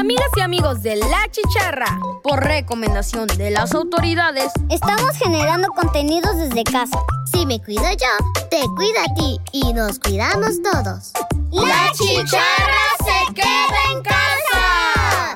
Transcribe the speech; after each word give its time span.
Amigas 0.00 0.30
y 0.34 0.40
amigos 0.40 0.82
de 0.82 0.96
La 0.96 1.28
Chicharra, 1.30 2.00
por 2.22 2.42
recomendación 2.42 3.26
de 3.26 3.50
las 3.50 3.74
autoridades, 3.74 4.50
estamos 4.70 5.14
generando 5.18 5.68
contenidos 5.68 6.38
desde 6.38 6.64
casa. 6.64 6.98
Si 7.30 7.44
me 7.44 7.60
cuido 7.62 7.82
yo, 7.82 8.46
te 8.50 8.62
cuida 8.76 9.04
a 9.04 9.14
ti 9.14 9.38
y 9.52 9.74
nos 9.74 9.98
cuidamos 9.98 10.62
todos. 10.62 11.12
La 11.52 11.92
Chicharra 11.92 12.96
se 13.04 13.34
queda 13.34 13.78
en 13.92 14.02
casa. 14.02 15.34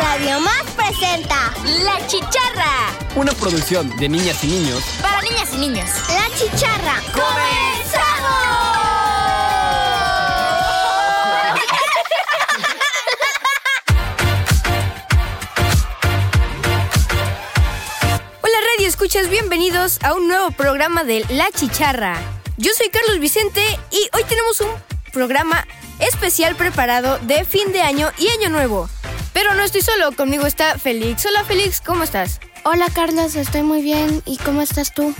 Radio 0.00 0.40
Más 0.40 0.64
presenta 0.74 1.52
La 1.84 2.04
Chicharra. 2.08 2.90
Una 3.14 3.30
producción 3.34 3.88
de 3.98 4.08
niñas 4.08 4.42
y 4.42 4.48
niños. 4.48 4.82
Para 5.00 5.22
niñas 5.22 5.48
y 5.54 5.58
niños. 5.58 5.90
Chicharra. 6.38 7.02
¡Comenzamos! 7.10 7.18
Hola 18.40 18.56
Radio 18.76 18.86
Escuchas, 18.86 19.28
bienvenidos 19.28 19.98
a 20.04 20.14
un 20.14 20.28
nuevo 20.28 20.52
programa 20.52 21.02
de 21.02 21.26
La 21.30 21.50
Chicharra. 21.50 22.16
Yo 22.56 22.70
soy 22.72 22.88
Carlos 22.90 23.18
Vicente 23.18 23.60
y 23.90 24.08
hoy 24.16 24.22
tenemos 24.28 24.60
un 24.60 24.70
programa 25.12 25.66
especial 25.98 26.54
preparado 26.54 27.18
de 27.22 27.44
fin 27.44 27.72
de 27.72 27.82
año 27.82 28.12
y 28.16 28.28
año 28.28 28.48
nuevo. 28.48 28.88
Pero 29.32 29.54
no 29.54 29.64
estoy 29.64 29.82
solo, 29.82 30.12
conmigo 30.12 30.46
está 30.46 30.78
Félix. 30.78 31.26
Hola 31.26 31.42
Félix, 31.42 31.80
¿cómo 31.80 32.04
estás? 32.04 32.38
Hola 32.62 32.86
Carlos, 32.94 33.34
estoy 33.34 33.62
muy 33.62 33.82
bien. 33.82 34.22
¿Y 34.24 34.36
cómo 34.36 34.62
estás 34.62 34.94
tú? 34.94 35.12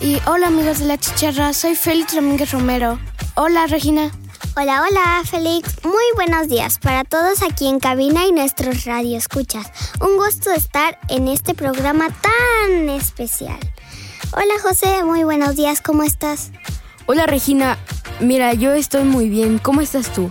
Y 0.00 0.18
hola 0.24 0.46
amigos 0.46 0.78
de 0.78 0.86
la 0.86 0.96
chicharra, 0.96 1.52
soy 1.52 1.74
Félix 1.74 2.14
Domínguez 2.14 2.52
Romero. 2.52 2.98
Hola 3.34 3.66
Regina. 3.66 4.10
Hola, 4.56 4.82
hola, 4.82 5.22
Félix. 5.30 5.84
Muy 5.84 6.04
buenos 6.16 6.48
días 6.48 6.78
para 6.78 7.04
todos 7.04 7.42
aquí 7.42 7.68
en 7.68 7.80
cabina 7.80 8.24
y 8.24 8.32
nuestros 8.32 8.86
radioescuchas. 8.86 9.70
Un 10.00 10.16
gusto 10.16 10.52
estar 10.52 10.98
en 11.08 11.28
este 11.28 11.54
programa 11.54 12.08
tan 12.08 12.88
especial. 12.88 13.58
Hola, 14.32 14.54
José. 14.62 15.04
Muy 15.04 15.22
buenos 15.24 15.54
días. 15.56 15.82
¿Cómo 15.82 16.02
estás? 16.02 16.50
Hola 17.04 17.26
Regina, 17.26 17.76
mira, 18.20 18.54
yo 18.54 18.72
estoy 18.72 19.04
muy 19.04 19.28
bien. 19.28 19.58
¿Cómo 19.58 19.82
estás 19.82 20.14
tú? 20.14 20.30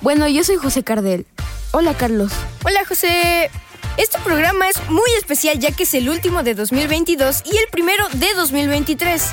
Bueno, 0.00 0.28
yo 0.28 0.44
soy 0.44 0.56
José 0.56 0.82
Cardel. 0.82 1.26
Hola 1.72 1.94
Carlos. 1.94 2.32
Hola 2.64 2.86
José. 2.88 3.50
Este 3.96 4.18
programa 4.20 4.68
es 4.68 4.88
muy 4.88 5.10
especial 5.18 5.58
ya 5.58 5.72
que 5.72 5.82
es 5.82 5.94
el 5.94 6.08
último 6.08 6.42
de 6.42 6.54
2022 6.54 7.42
y 7.44 7.56
el 7.56 7.66
primero 7.70 8.08
de 8.14 8.32
2023. 8.34 9.30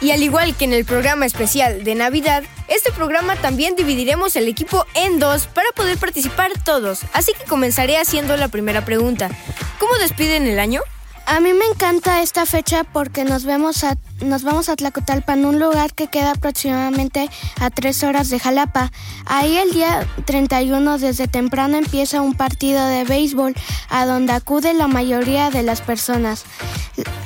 Y 0.00 0.10
al 0.10 0.22
igual 0.22 0.54
que 0.54 0.66
en 0.66 0.74
el 0.74 0.84
programa 0.84 1.24
especial 1.24 1.84
de 1.84 1.94
Navidad, 1.94 2.42
este 2.68 2.92
programa 2.92 3.36
también 3.36 3.76
dividiremos 3.76 4.36
el 4.36 4.48
equipo 4.48 4.84
en 4.94 5.18
dos 5.18 5.46
para 5.46 5.70
poder 5.74 5.96
participar 5.96 6.50
todos. 6.64 7.00
Así 7.12 7.32
que 7.32 7.44
comenzaré 7.44 7.96
haciendo 7.96 8.36
la 8.36 8.48
primera 8.48 8.84
pregunta. 8.84 9.30
¿Cómo 9.78 9.94
despiden 9.94 10.46
el 10.46 10.58
año? 10.58 10.82
A 11.26 11.40
mí 11.40 11.54
me 11.54 11.64
encanta 11.64 12.20
esta 12.20 12.44
fecha 12.44 12.84
porque 12.84 13.24
nos 13.24 13.44
vemos 13.46 13.82
a, 13.82 13.96
nos 14.20 14.42
vamos 14.42 14.68
a 14.68 14.76
Tlacotalpan, 14.76 15.44
un 15.44 15.58
lugar 15.58 15.94
que 15.94 16.06
queda 16.06 16.32
aproximadamente 16.32 17.28
a 17.60 17.70
tres 17.70 18.02
horas 18.02 18.30
de 18.30 18.38
Jalapa. 18.38 18.92
Ahí 19.26 19.56
el 19.56 19.72
día 19.72 20.06
31 20.24 20.98
desde 20.98 21.28
temprano 21.28 21.76
empieza 21.76 22.20
un 22.20 22.34
partido 22.34 22.86
de 22.86 23.04
béisbol 23.04 23.54
a 23.88 24.06
donde 24.06 24.32
acude 24.32 24.74
la 24.74 24.86
mayoría 24.86 25.50
de 25.50 25.62
las 25.62 25.80
personas. 25.80 26.44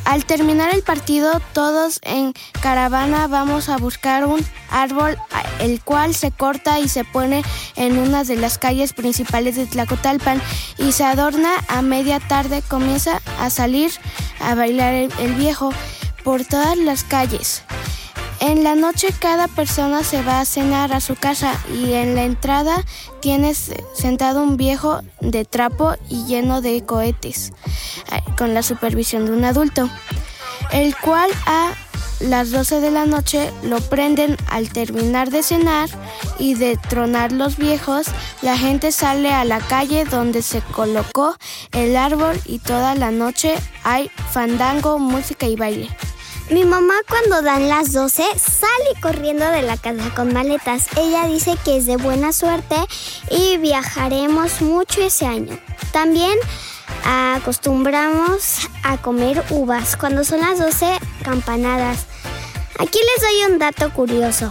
Al 0.04 0.24
terminar 0.24 0.74
el 0.74 0.82
partido, 0.82 1.40
todos 1.52 2.00
en 2.02 2.32
caravana 2.62 3.26
vamos 3.26 3.68
a 3.68 3.76
buscar 3.76 4.24
un 4.24 4.44
árbol 4.70 5.18
el 5.60 5.80
cual 5.82 6.14
se 6.14 6.30
corta 6.30 6.78
y 6.78 6.88
se 6.88 7.04
pone 7.04 7.42
en 7.76 7.98
una 7.98 8.24
de 8.24 8.36
las 8.36 8.56
calles 8.56 8.94
principales 8.94 9.56
de 9.56 9.66
Tlacotalpan 9.66 10.40
y 10.78 10.92
se 10.92 11.04
adorna 11.04 11.50
a 11.68 11.82
media 11.82 12.20
tarde 12.20 12.62
comienza 12.62 13.20
a 13.38 13.50
salir 13.50 13.90
a 14.40 14.54
bailar 14.54 14.94
el, 14.94 15.12
el 15.18 15.34
viejo 15.34 15.72
por 16.28 16.44
todas 16.44 16.76
las 16.76 17.04
calles. 17.04 17.62
En 18.40 18.62
la 18.62 18.74
noche 18.74 19.08
cada 19.18 19.48
persona 19.48 20.04
se 20.04 20.20
va 20.22 20.40
a 20.40 20.44
cenar 20.44 20.92
a 20.92 21.00
su 21.00 21.16
casa 21.16 21.54
y 21.72 21.94
en 21.94 22.14
la 22.14 22.24
entrada 22.24 22.84
tienes 23.22 23.72
sentado 23.94 24.42
un 24.42 24.58
viejo 24.58 25.00
de 25.22 25.46
trapo 25.46 25.94
y 26.10 26.26
lleno 26.26 26.60
de 26.60 26.84
cohetes 26.84 27.54
con 28.36 28.52
la 28.52 28.62
supervisión 28.62 29.24
de 29.24 29.32
un 29.32 29.46
adulto, 29.46 29.88
el 30.70 30.94
cual 30.98 31.30
a 31.46 31.72
las 32.20 32.50
12 32.50 32.80
de 32.80 32.90
la 32.90 33.06
noche 33.06 33.50
lo 33.62 33.80
prenden 33.80 34.36
al 34.50 34.68
terminar 34.68 35.30
de 35.30 35.42
cenar 35.42 35.88
y 36.38 36.56
de 36.56 36.76
tronar 36.76 37.32
los 37.32 37.56
viejos, 37.56 38.08
la 38.42 38.58
gente 38.58 38.92
sale 38.92 39.32
a 39.32 39.46
la 39.46 39.60
calle 39.60 40.04
donde 40.04 40.42
se 40.42 40.60
colocó 40.60 41.38
el 41.72 41.96
árbol 41.96 42.38
y 42.44 42.58
toda 42.58 42.94
la 42.96 43.12
noche 43.12 43.54
hay 43.82 44.10
fandango, 44.30 44.98
música 44.98 45.46
y 45.46 45.56
baile. 45.56 45.88
Mi 46.50 46.64
mamá 46.64 46.94
cuando 47.06 47.42
dan 47.42 47.68
las 47.68 47.92
12 47.92 48.22
sale 48.38 49.00
corriendo 49.02 49.44
de 49.50 49.60
la 49.60 49.76
casa 49.76 50.14
con 50.14 50.32
maletas. 50.32 50.86
Ella 50.96 51.26
dice 51.26 51.58
que 51.62 51.76
es 51.76 51.84
de 51.84 51.98
buena 51.98 52.32
suerte 52.32 52.76
y 53.30 53.58
viajaremos 53.58 54.62
mucho 54.62 55.02
ese 55.02 55.26
año. 55.26 55.58
También 55.92 56.38
acostumbramos 57.04 58.66
a 58.82 58.96
comer 58.96 59.44
uvas 59.50 59.98
cuando 59.98 60.24
son 60.24 60.40
las 60.40 60.58
12 60.58 60.98
campanadas. 61.22 62.06
Aquí 62.78 62.98
les 62.98 63.22
doy 63.22 63.52
un 63.52 63.58
dato 63.58 63.92
curioso. 63.92 64.50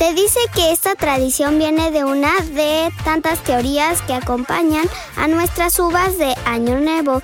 Se 0.00 0.14
dice 0.14 0.40
que 0.54 0.72
esta 0.72 0.94
tradición 0.94 1.58
viene 1.58 1.90
de 1.90 2.04
una 2.04 2.34
de 2.40 2.90
tantas 3.04 3.38
teorías 3.44 4.00
que 4.00 4.14
acompañan 4.14 4.88
a 5.16 5.28
nuestras 5.28 5.78
uvas 5.78 6.16
de 6.16 6.34
Año 6.46 6.80
Nuevo. 6.80 7.20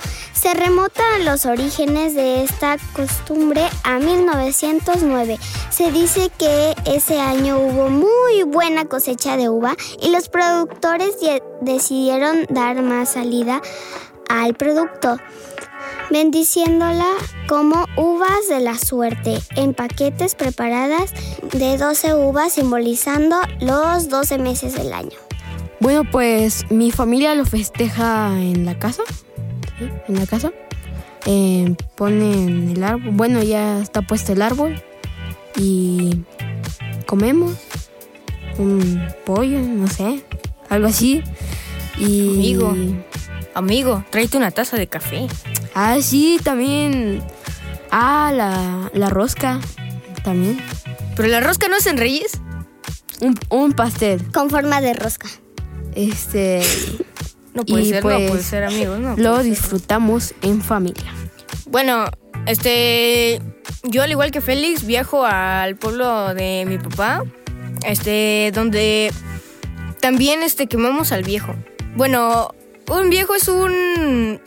Se 0.46 0.54
remota 0.54 1.02
los 1.24 1.44
orígenes 1.44 2.14
de 2.14 2.44
esta 2.44 2.76
costumbre 2.92 3.62
a 3.82 3.98
1909. 3.98 5.40
Se 5.70 5.90
dice 5.90 6.30
que 6.38 6.72
ese 6.84 7.18
año 7.18 7.58
hubo 7.58 7.90
muy 7.90 8.44
buena 8.44 8.84
cosecha 8.84 9.36
de 9.36 9.48
uva 9.48 9.74
y 10.00 10.10
los 10.10 10.28
productores 10.28 11.16
decidieron 11.62 12.46
dar 12.48 12.80
más 12.82 13.14
salida 13.14 13.60
al 14.28 14.54
producto 14.54 15.18
bendiciéndola 16.10 17.08
como 17.48 17.84
uvas 17.96 18.48
de 18.48 18.60
la 18.60 18.78
suerte, 18.78 19.40
en 19.56 19.74
paquetes 19.74 20.36
preparadas 20.36 21.10
de 21.54 21.76
12 21.76 22.14
uvas 22.14 22.52
simbolizando 22.52 23.36
los 23.58 24.08
12 24.08 24.38
meses 24.38 24.74
del 24.74 24.92
año. 24.92 25.18
Bueno, 25.80 26.04
pues 26.08 26.70
mi 26.70 26.92
familia 26.92 27.34
lo 27.34 27.44
festeja 27.44 28.28
en 28.40 28.64
la 28.64 28.78
casa, 28.78 29.02
¿sí? 29.78 29.88
en 30.08 30.14
la 30.14 30.26
casa. 30.26 30.52
Eh, 31.26 31.74
ponen 31.96 32.70
el 32.76 32.84
árbol, 32.84 33.10
bueno, 33.12 33.42
ya 33.42 33.80
está 33.80 34.02
puesto 34.02 34.32
el 34.32 34.42
árbol 34.42 34.80
y 35.56 36.22
comemos 37.06 37.54
un 38.58 39.02
pollo, 39.24 39.60
no 39.60 39.88
sé, 39.88 40.22
algo 40.68 40.86
así. 40.86 41.22
Y 41.98 42.30
Amigo. 42.30 42.76
Amigo, 43.54 44.04
tráete 44.10 44.36
una 44.36 44.50
taza 44.50 44.76
de 44.76 44.86
café. 44.86 45.26
Ah, 45.74 45.96
sí, 46.02 46.38
también. 46.44 47.22
Ah, 47.90 48.30
la, 48.34 48.90
la 48.92 49.08
rosca. 49.08 49.60
También. 50.22 50.60
¿Pero 51.16 51.28
la 51.28 51.40
rosca 51.40 51.66
no 51.68 51.76
es 51.76 51.86
en 51.86 51.96
Reyes? 51.96 52.38
Un, 53.22 53.38
un 53.48 53.72
pastel. 53.72 54.30
Con 54.30 54.50
forma 54.50 54.82
de 54.82 54.92
rosca. 54.92 55.28
Este. 55.94 56.60
No 57.56 57.64
puede 57.64 57.84
y 57.84 57.88
ser, 57.88 58.02
pues, 58.02 58.20
no 58.20 58.28
puede 58.28 58.42
ser, 58.42 58.64
amigos. 58.64 58.98
No 59.00 59.16
lo 59.16 59.36
ser. 59.36 59.44
disfrutamos 59.46 60.34
en 60.42 60.60
familia. 60.60 61.10
Bueno, 61.70 62.04
este. 62.46 63.40
Yo, 63.82 64.02
al 64.02 64.10
igual 64.10 64.30
que 64.30 64.42
Félix, 64.42 64.84
viajo 64.84 65.24
al 65.24 65.76
pueblo 65.76 66.34
de 66.34 66.66
mi 66.68 66.76
papá. 66.76 67.24
Este, 67.86 68.52
donde 68.54 69.10
también 70.00 70.42
este, 70.42 70.66
quemamos 70.66 71.12
al 71.12 71.22
viejo. 71.22 71.54
Bueno, 71.94 72.54
un 72.90 73.08
viejo 73.08 73.34
es 73.34 73.48
un. 73.48 74.38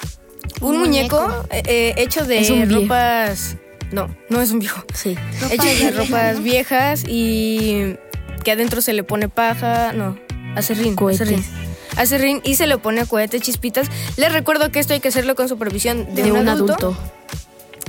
Un, 0.62 0.78
muñeco, 0.78 1.46
eh, 1.50 1.64
eh, 1.66 1.94
hecho 1.98 2.26
de 2.26 2.42
Es 2.42 2.52
un 2.52 2.68
viejo. 2.68 2.82
ropas. 2.82 3.58
No, 3.92 4.16
no 4.30 4.40
es 4.40 4.52
un 4.52 4.60
viejo. 4.60 4.84
Sí. 4.94 5.18
hecho 5.50 5.64
de 5.64 5.92
ropas 5.92 6.44
viejas 6.44 7.06
y 7.08 7.96
que 8.44 8.52
adentro 8.52 8.82
se 8.82 8.94
le 8.94 9.04
pone 9.04 9.30
paja. 9.30 9.94
No, 9.94 10.16
acerrín. 10.56 10.96
Cohetes. 10.96 11.22
acerrín. 11.22 11.69
Acerrín 11.98 12.42
y 12.44 12.56
se 12.56 12.68
le 12.68 12.78
pone 12.78 13.06
cohetes, 13.06 13.42
chispitas. 13.42 13.88
Les 14.18 14.32
recuerdo 14.32 14.72
que 14.72 14.80
esto 14.80 14.94
hay 14.94 15.00
que 15.00 15.10
hacerlo 15.10 15.36
con 15.36 15.50
supervisión 15.50 16.14
de, 16.16 16.24
De 16.24 16.32
un, 16.32 16.40
un 16.40 16.50
adulto. 16.50 16.74
adulto. 16.74 16.98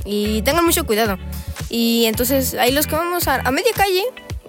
Y 0.04 0.42
tengan 0.42 0.64
mucho 0.64 0.84
cuidado. 0.84 1.18
Y 1.68 2.06
entonces 2.06 2.54
ahí 2.54 2.72
los 2.72 2.86
quemamos 2.86 3.28
a, 3.28 3.36
a 3.36 3.50
media 3.52 3.70
calle 3.74 4.02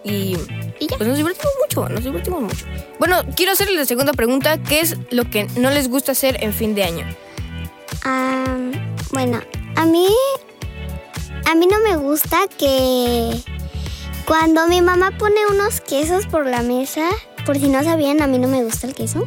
y, 0.04 0.36
y 0.80 0.88
ya. 0.88 0.98
Pues 0.98 1.08
nos 1.08 1.18
divertimos 1.18 1.54
mucho, 1.62 1.90
nos 1.90 2.04
divertimos 2.04 2.42
mucho. 2.42 2.66
Bueno, 2.98 3.22
quiero 3.36 3.52
hacerles 3.52 3.76
la 3.76 3.86
segunda 3.86 4.14
pregunta. 4.14 4.58
¿Qué 4.58 4.80
es 4.80 4.98
lo 5.12 5.30
que 5.30 5.44
no 5.58 5.70
les 5.70 5.88
gusta 5.90 6.14
hacer 6.14 6.44
en 6.44 6.54
fin 6.54 6.74
de 6.74 6.84
año? 6.84 7.06
Ah, 8.04 8.58
bueno, 9.12 9.42
a 9.76 9.86
mí 9.86 10.08
a 11.46 11.54
mí 11.56 11.68
no 11.68 11.80
me 11.80 11.98
gusta 11.98 12.40
que 12.58 13.32
cuando 14.26 14.68
mi 14.68 14.82
mamá 14.82 15.12
pone 15.18 15.36
unos 15.50 15.82
quesos 15.82 16.26
por 16.28 16.46
la 16.48 16.62
mesa, 16.62 17.10
por 17.46 17.58
si 17.60 17.68
no 17.68 17.84
sabían, 17.84 18.22
a 18.22 18.28
mí 18.28 18.40
no 18.40 18.48
me 18.48 18.64
gusta 18.64 18.88
el 18.88 18.96
queso. 18.96 19.24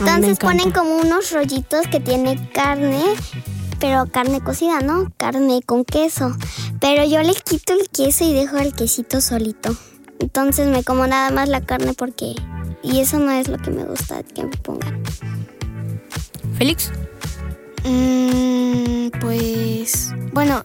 Entonces 0.00 0.38
ponen 0.38 0.70
como 0.70 0.96
unos 0.96 1.30
rollitos 1.30 1.86
que 1.86 2.00
tiene 2.00 2.50
carne, 2.52 3.02
pero 3.78 4.06
carne 4.10 4.40
cocida, 4.40 4.80
¿no? 4.80 5.12
Carne 5.16 5.60
con 5.64 5.84
queso. 5.84 6.36
Pero 6.80 7.04
yo 7.04 7.22
le 7.22 7.34
quito 7.34 7.72
el 7.74 7.88
queso 7.88 8.24
y 8.24 8.32
dejo 8.32 8.56
el 8.56 8.74
quesito 8.74 9.20
solito. 9.20 9.76
Entonces 10.18 10.68
me 10.68 10.82
como 10.82 11.06
nada 11.06 11.30
más 11.30 11.48
la 11.48 11.60
carne 11.60 11.94
porque... 11.94 12.34
Y 12.82 13.00
eso 13.00 13.18
no 13.18 13.30
es 13.30 13.48
lo 13.48 13.56
que 13.58 13.70
me 13.70 13.84
gusta 13.84 14.22
que 14.22 14.44
me 14.44 14.56
pongan. 14.58 15.02
Félix. 16.58 16.92
Mm, 17.84 19.08
pues 19.20 20.10
bueno, 20.32 20.64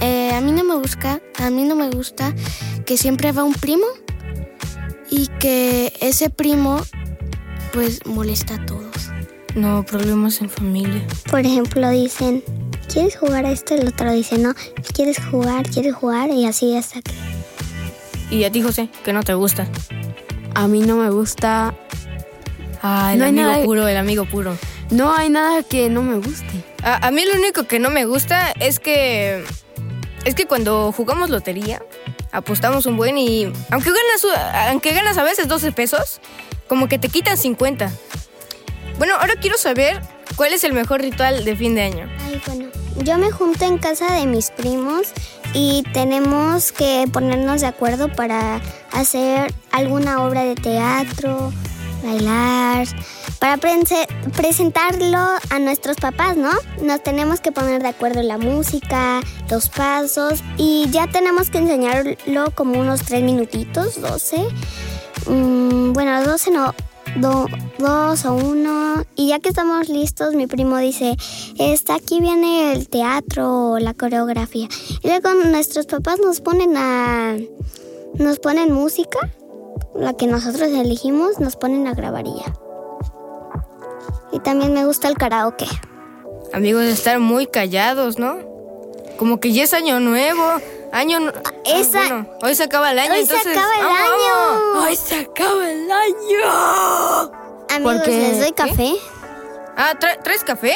eh, 0.00 0.32
a 0.32 0.40
mí 0.40 0.52
no 0.52 0.62
me 0.62 0.76
gusta, 0.76 1.20
a 1.38 1.50
mí 1.50 1.64
no 1.64 1.74
me 1.74 1.90
gusta 1.90 2.34
que 2.84 2.96
siempre 2.96 3.32
va 3.32 3.44
un 3.44 3.54
primo 3.54 3.86
y 5.10 5.26
que 5.40 5.92
ese 6.00 6.30
primo 6.30 6.80
pues 7.72 8.04
molesta 8.06 8.54
a 8.54 8.66
todos. 8.66 9.10
No, 9.54 9.82
problemas 9.84 10.40
en 10.40 10.50
familia. 10.50 11.02
Por 11.30 11.40
ejemplo, 11.40 11.88
dicen, 11.90 12.42
¿quieres 12.92 13.16
jugar 13.16 13.44
a 13.46 13.50
esto? 13.52 13.74
El 13.74 13.88
otro 13.88 14.12
dice, 14.12 14.38
no, 14.38 14.54
¿quieres 14.94 15.18
jugar? 15.30 15.68
¿Quieres 15.68 15.94
jugar? 15.94 16.30
Y 16.30 16.46
así 16.46 16.76
hasta 16.76 17.00
que... 17.02 17.12
Y 18.30 18.44
a 18.44 18.52
ti, 18.52 18.62
José, 18.62 18.88
que 19.04 19.12
no 19.12 19.22
te 19.22 19.34
gusta. 19.34 19.66
A 20.54 20.68
mí 20.68 20.80
no 20.80 20.96
me 20.96 21.10
gusta. 21.10 21.74
Ah, 22.82 23.10
el 23.12 23.18
No 23.18 23.24
hay 23.24 23.30
amigo 23.30 23.48
nada- 23.50 23.64
puro, 23.64 23.88
el 23.88 23.96
amigo 23.96 24.24
puro. 24.26 24.56
No 24.90 25.12
hay 25.14 25.28
nada 25.30 25.62
que 25.62 25.88
no 25.88 26.02
me 26.02 26.16
guste. 26.16 26.64
A, 26.82 27.06
a 27.06 27.10
mí 27.10 27.24
lo 27.24 27.38
único 27.38 27.64
que 27.64 27.78
no 27.78 27.90
me 27.90 28.04
gusta 28.04 28.52
es 28.60 28.78
que 28.78 29.44
es 30.24 30.34
que 30.34 30.46
cuando 30.46 30.92
jugamos 30.92 31.30
lotería 31.30 31.82
apostamos 32.32 32.86
un 32.86 32.96
buen 32.96 33.16
y 33.18 33.44
aunque 33.70 33.90
ganas 33.90 34.68
aunque 34.70 34.92
ganas 34.92 35.16
a 35.18 35.22
veces 35.24 35.48
12 35.48 35.72
pesos, 35.72 36.20
como 36.68 36.88
que 36.88 36.98
te 36.98 37.08
quitan 37.08 37.36
50. 37.36 37.90
Bueno, 38.98 39.14
ahora 39.20 39.34
quiero 39.40 39.56
saber 39.58 40.00
cuál 40.36 40.52
es 40.52 40.64
el 40.64 40.72
mejor 40.72 41.00
ritual 41.00 41.44
de 41.44 41.56
fin 41.56 41.74
de 41.74 41.82
año. 41.82 42.08
Yo 43.04 43.16
me 43.16 43.30
junto 43.30 43.64
en 43.64 43.78
casa 43.78 44.12
de 44.14 44.26
mis 44.26 44.50
primos 44.50 45.08
y 45.54 45.84
tenemos 45.92 46.72
que 46.72 47.06
ponernos 47.12 47.60
de 47.60 47.68
acuerdo 47.68 48.08
para 48.12 48.60
hacer 48.92 49.54
alguna 49.70 50.24
obra 50.24 50.42
de 50.42 50.56
teatro, 50.56 51.52
bailar, 52.02 52.86
para 53.38 53.56
prese- 53.56 54.08
presentarlo 54.36 55.16
a 55.50 55.58
nuestros 55.60 55.96
papás, 55.98 56.36
¿no? 56.36 56.50
Nos 56.82 57.02
tenemos 57.04 57.40
que 57.40 57.52
poner 57.52 57.82
de 57.82 57.88
acuerdo 57.88 58.18
en 58.20 58.26
la 58.28 58.36
música, 58.38 59.20
los 59.48 59.68
pasos 59.68 60.40
y 60.56 60.86
ya 60.90 61.06
tenemos 61.06 61.50
que 61.50 61.58
enseñarlo 61.58 62.50
como 62.56 62.80
unos 62.80 63.02
tres 63.02 63.22
minutitos, 63.22 64.00
12. 64.00 64.44
Mm, 65.28 65.92
bueno, 65.92 66.22
12 66.24 66.50
no, 66.50 66.74
do- 67.16 67.46
dos 67.78 68.24
o 68.24 68.34
uno. 68.34 69.04
Y 69.16 69.28
ya 69.28 69.38
que 69.40 69.48
estamos 69.50 69.88
listos, 69.88 70.34
mi 70.34 70.46
primo 70.46 70.76
dice, 70.78 71.16
está 71.58 71.96
aquí 71.96 72.20
viene 72.20 72.72
el 72.72 72.88
teatro 72.88 73.72
o 73.72 73.78
la 73.78 73.94
coreografía. 73.94 74.68
Y 75.02 75.08
luego 75.08 75.32
nuestros 75.34 75.86
papás 75.86 76.18
nos 76.24 76.40
ponen 76.40 76.76
a... 76.76 77.36
Nos 78.14 78.38
ponen 78.38 78.72
música, 78.72 79.18
la 79.94 80.14
que 80.14 80.26
nosotros 80.26 80.68
elegimos, 80.68 81.38
nos 81.40 81.56
ponen 81.56 81.86
a 81.86 81.94
grabar 81.94 82.26
y. 82.26 82.32
Y 84.32 84.40
también 84.40 84.72
me 84.72 84.84
gusta 84.86 85.08
el 85.08 85.16
karaoke. 85.16 85.66
Amigos, 86.52 86.84
estar 86.84 87.18
muy 87.20 87.46
callados, 87.46 88.18
¿no? 88.18 88.38
Como 89.18 89.40
que 89.40 89.52
ya 89.52 89.64
es 89.64 89.74
año 89.74 90.00
nuevo. 90.00 90.42
Año 90.92 91.20
nu- 91.20 91.32
Ah, 91.44 91.52
esa- 91.66 91.98
bueno, 91.98 92.26
hoy 92.42 92.54
se 92.54 92.64
acaba 92.64 92.90
el 92.92 92.98
año, 92.98 93.12
Hoy 93.12 93.26
se 93.26 93.34
entonces 93.34 93.56
acaba 93.56 93.74
el 93.74 93.82
¡vamos, 93.84 93.98
año! 94.00 94.34
vamos! 94.74 94.84
Hoy 94.86 94.96
se 94.96 95.20
acaba 95.20 95.70
el 95.70 95.90
año. 95.90 97.32
Amigos, 97.70 97.94
Porque- 97.96 98.10
¿les 98.10 98.38
doy 98.38 98.46
¿Qué? 98.48 98.54
café? 98.54 98.92
Ah, 99.76 99.94
¿tra- 100.00 100.22
¿traes 100.22 100.44
café? 100.44 100.74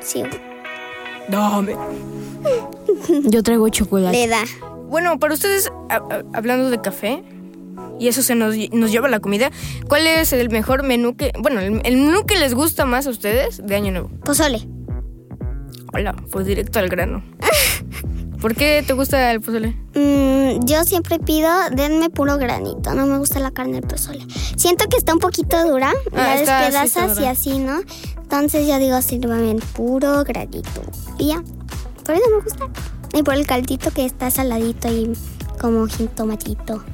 Sí, 0.00 0.22
Dame. 1.28 1.76
Yo 3.24 3.42
traigo 3.42 3.68
chocolate. 3.68 4.16
le 4.16 4.28
da. 4.28 4.44
Bueno, 4.88 5.18
para 5.18 5.34
ustedes, 5.34 5.70
hablando 6.32 6.70
de 6.70 6.80
café, 6.80 7.24
y 7.98 8.08
eso 8.08 8.22
se 8.22 8.34
nos, 8.34 8.54
nos 8.72 8.92
lleva 8.92 9.08
a 9.08 9.10
la 9.10 9.20
comida, 9.20 9.50
¿cuál 9.88 10.06
es 10.06 10.32
el 10.32 10.50
mejor 10.50 10.82
menú 10.84 11.16
que, 11.16 11.32
bueno, 11.38 11.60
el, 11.60 11.80
el 11.84 11.96
menú 11.96 12.24
que 12.26 12.36
les 12.36 12.54
gusta 12.54 12.84
más 12.84 13.06
a 13.06 13.10
ustedes 13.10 13.66
de 13.66 13.74
Año 13.74 13.90
Nuevo? 13.92 14.10
Pozole. 14.24 14.68
Hola, 15.92 16.14
fue 16.28 16.44
directo 16.44 16.78
al 16.78 16.88
grano. 16.88 17.22
¿Por 18.46 18.54
qué 18.54 18.84
te 18.86 18.92
gusta 18.92 19.32
el 19.32 19.40
pozole? 19.40 19.74
Mm, 19.96 20.64
yo 20.66 20.84
siempre 20.84 21.18
pido, 21.18 21.50
denme 21.72 22.10
puro 22.10 22.38
granito, 22.38 22.94
no 22.94 23.04
me 23.04 23.18
gusta 23.18 23.40
la 23.40 23.50
carne 23.50 23.80
del 23.80 23.88
pozole. 23.90 24.24
Siento 24.56 24.88
que 24.88 24.96
está 24.96 25.12
un 25.14 25.18
poquito 25.18 25.66
dura, 25.68 25.90
Ah, 26.12 26.16
la 26.16 26.34
está- 26.36 26.66
sí 26.70 26.72
despedazas 26.72 27.18
y 27.18 27.24
así, 27.24 27.58
¿no? 27.58 27.80
Entonces 28.16 28.68
yo 28.68 28.78
digo, 28.78 29.02
sírvame 29.02 29.50
en 29.50 29.58
puro 29.58 30.22
granito. 30.22 30.80
Y 31.18 31.30
ya, 31.30 31.42
por 32.04 32.14
eso 32.14 32.22
me 32.36 32.40
gusta. 32.44 32.66
Y 33.18 33.24
por 33.24 33.34
el 33.34 33.48
caldito 33.48 33.90
que 33.90 34.04
está 34.04 34.30
saladito 34.30 34.86
y 34.92 35.10
como 35.60 35.88
tomatito, 36.14 36.84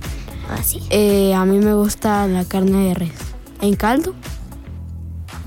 o 0.48 0.52
así. 0.58 0.80
Eh, 0.88 1.34
a 1.34 1.44
mí 1.44 1.58
me 1.58 1.74
gusta 1.74 2.26
la 2.28 2.46
carne 2.46 2.88
de 2.88 2.94
res. 2.94 3.12
¿En 3.60 3.76
caldo? 3.76 4.14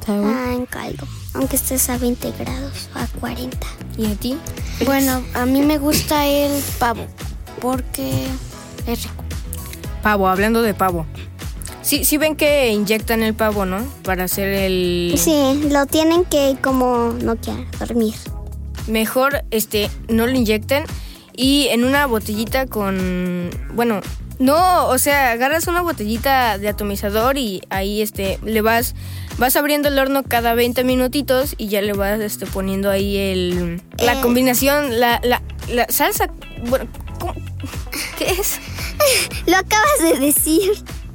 ¿Sabe? 0.05 0.23
Ah, 0.23 0.53
en 0.53 0.67
caldo, 0.67 1.07
aunque 1.33 1.55
estés 1.55 1.89
a 1.89 1.97
20 1.97 2.31
grados 2.37 2.89
o 2.95 2.99
a 2.99 3.07
40. 3.19 3.65
¿Y 3.97 4.05
a 4.05 4.13
ti? 4.13 4.37
Bueno, 4.83 5.23
a 5.33 5.45
mí 5.45 5.61
me 5.61 5.77
gusta 5.77 6.25
el 6.27 6.61
pavo 6.79 7.05
porque 7.61 8.27
es 8.87 9.03
rico. 9.03 9.23
Pavo, 10.03 10.27
hablando 10.27 10.61
de 10.61 10.73
pavo. 10.73 11.05
Sí, 11.81 12.03
sí 12.03 12.17
ven 12.17 12.35
que 12.35 12.69
inyectan 12.71 13.23
el 13.23 13.33
pavo, 13.35 13.65
¿no? 13.65 13.77
Para 14.03 14.23
hacer 14.25 14.47
el... 14.49 15.13
Sí, 15.17 15.67
lo 15.69 15.85
tienen 15.85 16.25
que 16.25 16.57
como 16.61 17.13
no 17.21 17.35
quiera 17.37 17.63
dormir. 17.79 18.15
mejor 18.87 19.43
este 19.51 19.89
no 20.09 20.25
lo 20.27 20.33
inyecten 20.33 20.83
y 21.35 21.67
en 21.71 21.83
una 21.85 22.05
botellita 22.05 22.67
con 22.67 23.49
bueno 23.73 24.01
no 24.37 24.87
o 24.87 24.97
sea 24.99 25.31
agarras 25.31 25.67
una 25.67 25.81
botellita 25.81 26.57
de 26.59 26.69
atomizador 26.69 27.37
y 27.37 27.63
ahí 27.69 28.01
este 28.01 28.37
le 28.43 28.61
vas 28.61 28.93
vas 29.37 29.55
abriendo 29.55 29.87
el 29.89 29.99
horno 29.99 30.23
cada 30.23 30.53
20 30.53 30.83
minutitos 30.83 31.55
y 31.57 31.67
ya 31.67 31.81
le 31.81 31.93
vas 31.93 32.19
este 32.21 32.45
poniendo 32.45 32.89
ahí 32.89 33.17
el 33.17 33.81
la 33.99 34.13
Eh. 34.13 34.21
combinación 34.21 34.99
la, 34.99 35.19
la, 35.23 35.41
la 35.71 35.85
salsa 35.89 36.29
bueno 36.67 36.85
¿cómo? 37.19 37.33
qué 38.17 38.29
es 38.31 38.59
Lo 39.47 39.57
acabas 39.57 39.99
de 40.01 40.19
decir, 40.25 40.71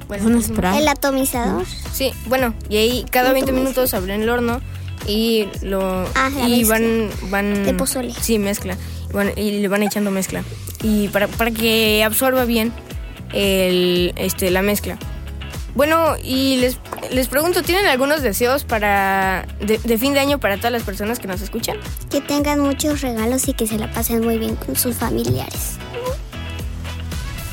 bueno, 0.07 0.29
pues, 0.31 0.45
spray. 0.47 0.77
el 0.79 0.87
atomizador. 0.87 1.65
Sí, 1.91 2.11
bueno, 2.27 2.53
y 2.69 2.77
ahí 2.77 3.05
cada 3.11 3.33
20 3.33 3.51
minutos 3.51 3.93
abren 3.93 4.21
el 4.21 4.29
horno 4.29 4.61
y 5.07 5.47
lo 5.61 6.05
Ah, 6.15 6.29
y 6.47 6.63
van 6.65 7.09
van 7.29 7.63
De 7.65 7.73
pozole. 7.73 8.13
Sí, 8.21 8.37
mezcla. 8.39 8.77
Y, 9.09 9.13
van- 9.13 9.33
y 9.37 9.51
le 9.59 9.67
van 9.67 9.83
echando 9.83 10.11
mezcla 10.11 10.43
y 10.83 11.07
para, 11.09 11.27
para 11.27 11.51
que 11.51 12.03
absorba 12.03 12.45
bien 12.45 12.71
el 13.33 14.13
este 14.15 14.49
la 14.51 14.61
mezcla. 14.61 14.97
Bueno, 15.75 16.15
y 16.23 16.57
les, 16.57 16.77
les 17.09 17.27
pregunto, 17.27 17.63
¿tienen 17.63 17.87
algunos 17.87 18.21
deseos 18.21 18.63
para 18.63 19.47
de, 19.59 19.79
de 19.79 19.97
fin 19.97 20.13
de 20.13 20.19
año 20.19 20.39
para 20.39 20.57
todas 20.57 20.71
las 20.71 20.83
personas 20.83 21.19
que 21.19 21.27
nos 21.27 21.41
escuchan? 21.41 21.77
Que 22.09 22.21
tengan 22.21 22.59
muchos 22.59 23.01
regalos 23.01 23.47
y 23.47 23.53
que 23.53 23.67
se 23.67 23.77
la 23.77 23.91
pasen 23.91 24.21
muy 24.23 24.37
bien 24.37 24.55
con 24.55 24.75
sus 24.75 24.95
familiares. 24.95 25.77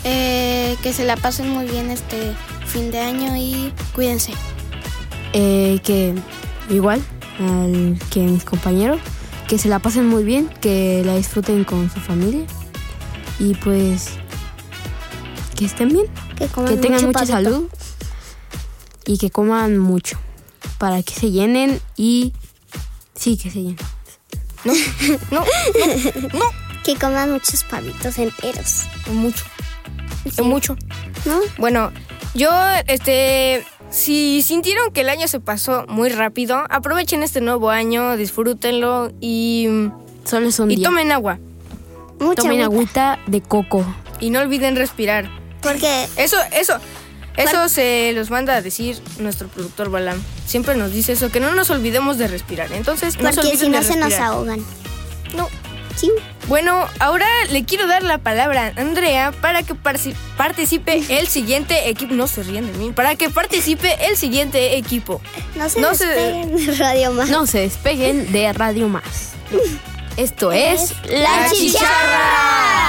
Eh, 0.04 0.76
que 0.82 0.92
se 0.92 1.04
la 1.04 1.16
pasen 1.16 1.50
muy 1.50 1.66
bien 1.66 1.90
este 1.90 2.32
fin 2.66 2.90
de 2.90 2.98
año 2.98 3.36
y 3.36 3.72
cuídense. 3.94 4.32
Eh, 5.32 5.80
que 5.82 6.14
igual 6.70 7.02
al 7.40 7.98
que 8.10 8.20
mis 8.20 8.44
compañeros, 8.44 9.00
que 9.48 9.58
se 9.58 9.68
la 9.68 9.78
pasen 9.78 10.06
muy 10.06 10.24
bien, 10.24 10.48
que 10.60 11.02
la 11.04 11.16
disfruten 11.16 11.64
con 11.64 11.90
su 11.90 12.00
familia 12.00 12.44
y 13.38 13.54
pues 13.54 14.10
que 15.56 15.64
estén 15.64 15.88
bien, 15.88 16.06
Que 16.36 16.46
que 16.46 16.76
tengan 16.76 17.04
mucha 17.04 17.26
salud 17.26 17.68
y 19.08 19.16
que 19.18 19.30
coman 19.30 19.78
mucho 19.78 20.18
para 20.78 21.02
que 21.02 21.14
se 21.14 21.30
llenen 21.30 21.80
y 21.96 22.32
sí 23.14 23.36
que 23.38 23.50
se 23.50 23.62
llenen. 23.62 23.78
No, 24.64 24.72
no, 25.30 25.44
no, 26.34 26.44
Que 26.84 26.94
coman 26.96 27.32
muchos 27.32 27.64
pavitos 27.64 28.18
enteros. 28.18 28.84
mucho, 29.12 29.44
mucho. 30.44 30.76
¿No? 31.24 31.38
Bueno, 31.58 31.90
yo, 32.34 32.50
este, 32.86 33.64
si 33.90 34.42
sintieron 34.42 34.92
que 34.92 35.00
el 35.00 35.08
año 35.08 35.26
se 35.26 35.40
pasó 35.40 35.86
muy 35.88 36.10
rápido, 36.10 36.62
aprovechen 36.68 37.22
este 37.22 37.40
nuevo 37.40 37.70
año, 37.70 38.16
disfrútenlo 38.16 39.10
y, 39.20 39.88
Solo 40.24 40.48
es 40.48 40.58
un 40.58 40.70
y 40.70 40.76
día. 40.76 40.88
tomen 40.88 41.10
agua. 41.12 41.38
Mucha 42.20 42.42
Tomen 42.42 42.60
agüita. 42.62 43.12
agüita 43.14 43.30
de 43.30 43.40
coco. 43.40 43.84
Y 44.20 44.30
no 44.30 44.40
olviden 44.40 44.76
respirar. 44.76 45.30
Porque 45.62 46.06
Eso, 46.16 46.36
eso, 46.52 46.74
eso 47.36 47.68
se 47.68 48.12
los 48.14 48.30
manda 48.30 48.56
a 48.56 48.62
decir 48.62 49.00
nuestro 49.18 49.48
productor 49.48 49.90
Balam. 49.90 50.20
Siempre 50.46 50.74
nos 50.76 50.92
dice 50.92 51.12
eso, 51.12 51.30
que 51.30 51.40
no 51.40 51.54
nos 51.54 51.70
olvidemos 51.70 52.18
de 52.18 52.26
respirar. 52.28 52.72
Entonces, 52.72 53.16
no 53.20 53.28
se 53.30 53.34
porque 53.36 53.48
olviden 53.50 53.58
si 53.66 53.70
no 53.70 53.82
se 53.82 53.96
nos 53.96 54.14
ahogan. 54.14 54.64
No, 55.34 55.48
Sí. 55.96 56.12
Bueno, 56.46 56.86
ahora 57.00 57.26
le 57.50 57.64
quiero 57.64 57.88
dar 57.88 58.04
la 58.04 58.18
palabra 58.18 58.72
a 58.76 58.80
Andrea 58.80 59.32
para 59.40 59.64
que 59.64 59.74
participe 59.74 61.02
el 61.18 61.26
siguiente 61.26 61.88
equipo. 61.88 62.14
No 62.14 62.28
se 62.28 62.44
ríen 62.44 62.70
de 62.72 62.78
mí. 62.78 62.92
Para 62.92 63.16
que 63.16 63.30
participe 63.30 63.96
el 64.08 64.16
siguiente 64.16 64.76
equipo. 64.76 65.20
No 65.56 65.68
se 65.68 65.80
No 65.80 65.94
se- 65.96 66.06
despeguen 66.06 66.56
de 66.66 66.74
Radio 66.76 67.12
Más. 67.12 67.28
No 67.30 67.46
se 67.48 67.58
despeguen 67.62 68.30
de 68.30 68.52
Radio 68.52 68.88
Más. 68.88 69.32
Esto 70.16 70.52
es 70.52 70.94
La 71.10 71.48
Chicharra. 71.52 72.87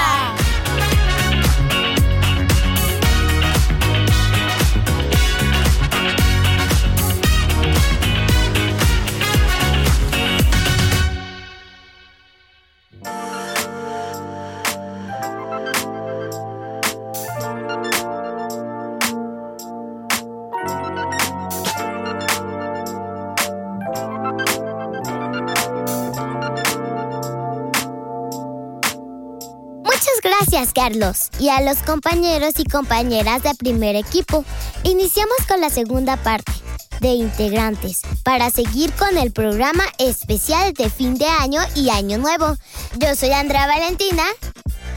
Y 31.38 31.50
a 31.50 31.60
los 31.60 31.82
compañeros 31.84 32.54
y 32.56 32.64
compañeras 32.64 33.42
de 33.42 33.54
primer 33.54 33.96
equipo. 33.96 34.46
Iniciamos 34.82 35.36
con 35.46 35.60
la 35.60 35.68
segunda 35.68 36.16
parte 36.16 36.52
de 37.00 37.08
integrantes 37.08 38.00
para 38.24 38.48
seguir 38.48 38.90
con 38.94 39.18
el 39.18 39.30
programa 39.30 39.84
especial 39.98 40.72
de 40.72 40.88
fin 40.88 41.18
de 41.18 41.26
año 41.26 41.60
y 41.74 41.90
año 41.90 42.16
nuevo. 42.16 42.56
Yo 42.96 43.14
soy 43.14 43.30
Andrea 43.32 43.66
Valentina 43.66 44.22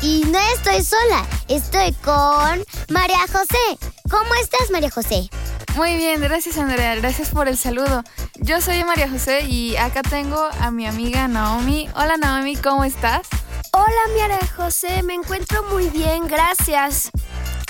y 0.02 0.24
no 0.28 0.40
estoy 0.56 0.82
sola, 0.86 1.28
estoy 1.50 1.92
con 2.02 2.64
María 2.88 3.20
José. 3.28 3.78
¿Cómo 4.10 4.34
estás, 4.42 4.72
María 4.72 4.90
José? 4.90 5.30
Muy 5.76 5.98
bien, 5.98 6.22
gracias 6.22 6.58
Andrea, 6.58 6.96
gracias 6.96 7.30
por 7.30 7.50
el 7.50 7.58
saludo. 7.58 8.04
Yo 8.36 8.62
soy 8.62 8.86
María 8.86 9.10
José 9.10 9.42
y 9.50 9.76
acá 9.76 10.02
tengo 10.02 10.48
a 10.62 10.72
mi 10.72 10.86
amiga 10.86 11.28
Naomi. 11.28 11.90
Hola 11.94 12.16
Naomi, 12.16 12.56
¿cómo 12.56 12.86
estás? 12.86 13.28
Hola, 13.76 13.88
María 14.16 14.48
José, 14.56 15.02
me 15.02 15.16
encuentro 15.16 15.64
muy 15.64 15.90
bien, 15.90 16.28
gracias. 16.28 17.10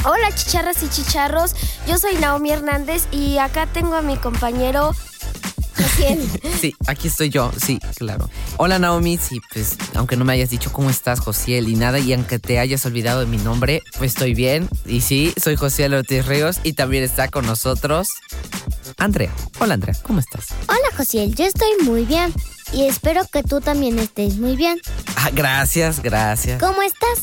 Hola, 0.03 0.35
chicharras 0.35 0.83
y 0.83 0.89
chicharros. 0.89 1.55
Yo 1.87 1.97
soy 1.97 2.15
Naomi 2.15 2.51
Hernández 2.51 3.07
y 3.09 3.37
acá 3.37 3.67
tengo 3.67 3.95
a 3.95 4.01
mi 4.01 4.17
compañero 4.17 4.93
Josiel. 5.77 6.29
Sí, 6.59 6.75
aquí 6.87 7.07
estoy 7.07 7.29
yo, 7.29 7.53
sí, 7.57 7.79
claro. 7.95 8.29
Hola 8.57 8.79
Naomi, 8.79 9.17
sí, 9.17 9.39
pues 9.53 9.77
aunque 9.95 10.17
no 10.17 10.25
me 10.25 10.33
hayas 10.33 10.49
dicho 10.49 10.73
cómo 10.73 10.89
estás, 10.89 11.21
Josiel, 11.21 11.69
y 11.69 11.75
nada, 11.75 11.99
y 11.99 12.11
aunque 12.11 12.37
te 12.37 12.59
hayas 12.59 12.85
olvidado 12.85 13.21
de 13.21 13.25
mi 13.25 13.37
nombre, 13.37 13.81
pues 13.97 14.11
estoy 14.11 14.33
bien. 14.33 14.67
Y 14.85 14.99
sí, 14.99 15.33
soy 15.41 15.55
Josiel 15.55 15.93
Ortiz 15.93 16.25
Ríos 16.25 16.59
y 16.63 16.73
también 16.73 17.05
está 17.05 17.29
con 17.29 17.45
nosotros 17.45 18.09
Andrea. 18.97 19.31
Hola 19.59 19.75
Andrea, 19.75 19.95
¿cómo 20.03 20.19
estás? 20.19 20.47
Hola, 20.67 20.97
Josiel, 20.97 21.33
yo 21.33 21.45
estoy 21.45 21.69
muy 21.85 22.03
bien 22.03 22.33
y 22.73 22.83
espero 22.83 23.25
que 23.31 23.43
tú 23.43 23.61
también 23.61 23.99
estés 23.99 24.37
muy 24.37 24.55
bien. 24.55 24.79
Ah, 25.15 25.29
gracias, 25.33 26.01
gracias. 26.01 26.59
¿Cómo 26.61 26.81
estás? 26.81 27.19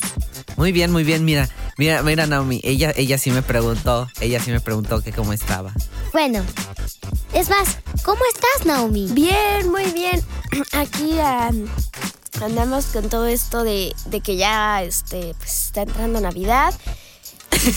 Muy 0.57 0.73
bien, 0.73 0.92
muy 0.92 1.04
bien, 1.04 1.25
mira, 1.25 1.49
mira, 1.78 2.02
mira 2.02 2.26
Naomi, 2.26 2.61
ella, 2.64 2.92
ella 2.97 3.19
sí 3.19 3.30
me 3.30 3.42
preguntó, 3.42 4.09
ella 4.21 4.40
sí 4.40 4.50
me 4.50 4.61
preguntó 4.61 5.02
que 5.02 5.12
cómo 5.12 5.33
estaba. 5.33 5.73
Bueno, 6.12 6.45
es 7.33 7.49
más, 7.49 7.78
¿cómo 8.04 8.21
estás, 8.35 8.66
Naomi? 8.66 9.09
Bien, 9.12 9.71
muy 9.71 9.90
bien. 9.92 10.23
Aquí 10.73 11.19
am, 11.21 11.66
andamos 12.42 12.87
con 12.87 13.09
todo 13.09 13.26
esto 13.26 13.64
de, 13.64 13.95
de 14.07 14.21
que 14.21 14.37
ya 14.37 14.83
este, 14.83 15.35
pues, 15.38 15.66
está 15.66 15.83
entrando 15.83 16.21
Navidad. 16.21 16.75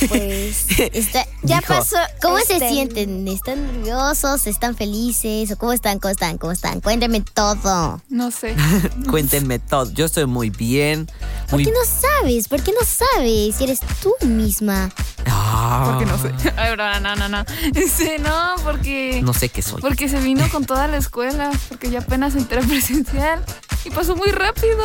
Pues 0.08 0.66
Está- 0.94 1.26
ya 1.42 1.60
Dijo. 1.60 1.74
pasó. 1.74 1.98
¿Cómo 2.22 2.38
se 2.40 2.54
este, 2.54 2.70
sienten? 2.70 3.28
¿Están 3.28 3.66
nerviosos? 3.66 4.48
¿Están 4.48 4.76
felices? 4.76 5.52
¿O 5.52 5.58
cómo 5.58 5.74
están? 5.74 6.00
¿Cómo 6.00 6.12
están? 6.12 6.38
¿Cómo 6.38 6.52
están? 6.54 6.80
Cuéntame 6.82 7.22
todo. 7.22 8.02
No 8.10 8.32
sé. 8.32 8.56
Cuéntenme 9.10 9.60
todo, 9.60 9.92
yo 9.92 10.06
estoy 10.06 10.26
muy 10.26 10.50
bien. 10.50 11.10
¿Por 11.50 11.56
Muy... 11.60 11.66
qué 11.66 11.72
no 11.72 11.80
sabes? 11.86 12.48
¿Por 12.48 12.62
qué 12.64 12.72
no 12.72 12.86
sabes? 12.86 13.56
Si 13.56 13.64
eres 13.64 13.80
tú 14.02 14.14
misma. 14.26 14.90
Ah, 15.26 15.86
Porque 15.92 16.06
no 16.06 16.18
sé. 16.18 16.32
Ay, 16.58 16.72
bro, 16.76 17.00
no, 17.02 17.16
no, 17.16 17.30
no. 17.30 17.44
Este, 17.76 18.20
no, 18.20 18.56
porque. 18.64 19.22
No 19.24 19.34
sé 19.34 19.50
qué 19.50 19.62
soy. 19.62 19.82
Porque 19.82 20.08
se 20.10 20.20
vino 20.20 20.48
con 20.50 20.66
toda 20.66 20.88
la 20.88 20.98
escuela, 20.98 21.52
porque 21.70 21.90
ya 21.90 22.00
apenas 22.00 22.36
entré 22.36 22.62
presencial 22.62 23.44
y 23.86 23.90
pasó 23.90 24.16
muy 24.16 24.32
rápido. 24.32 24.78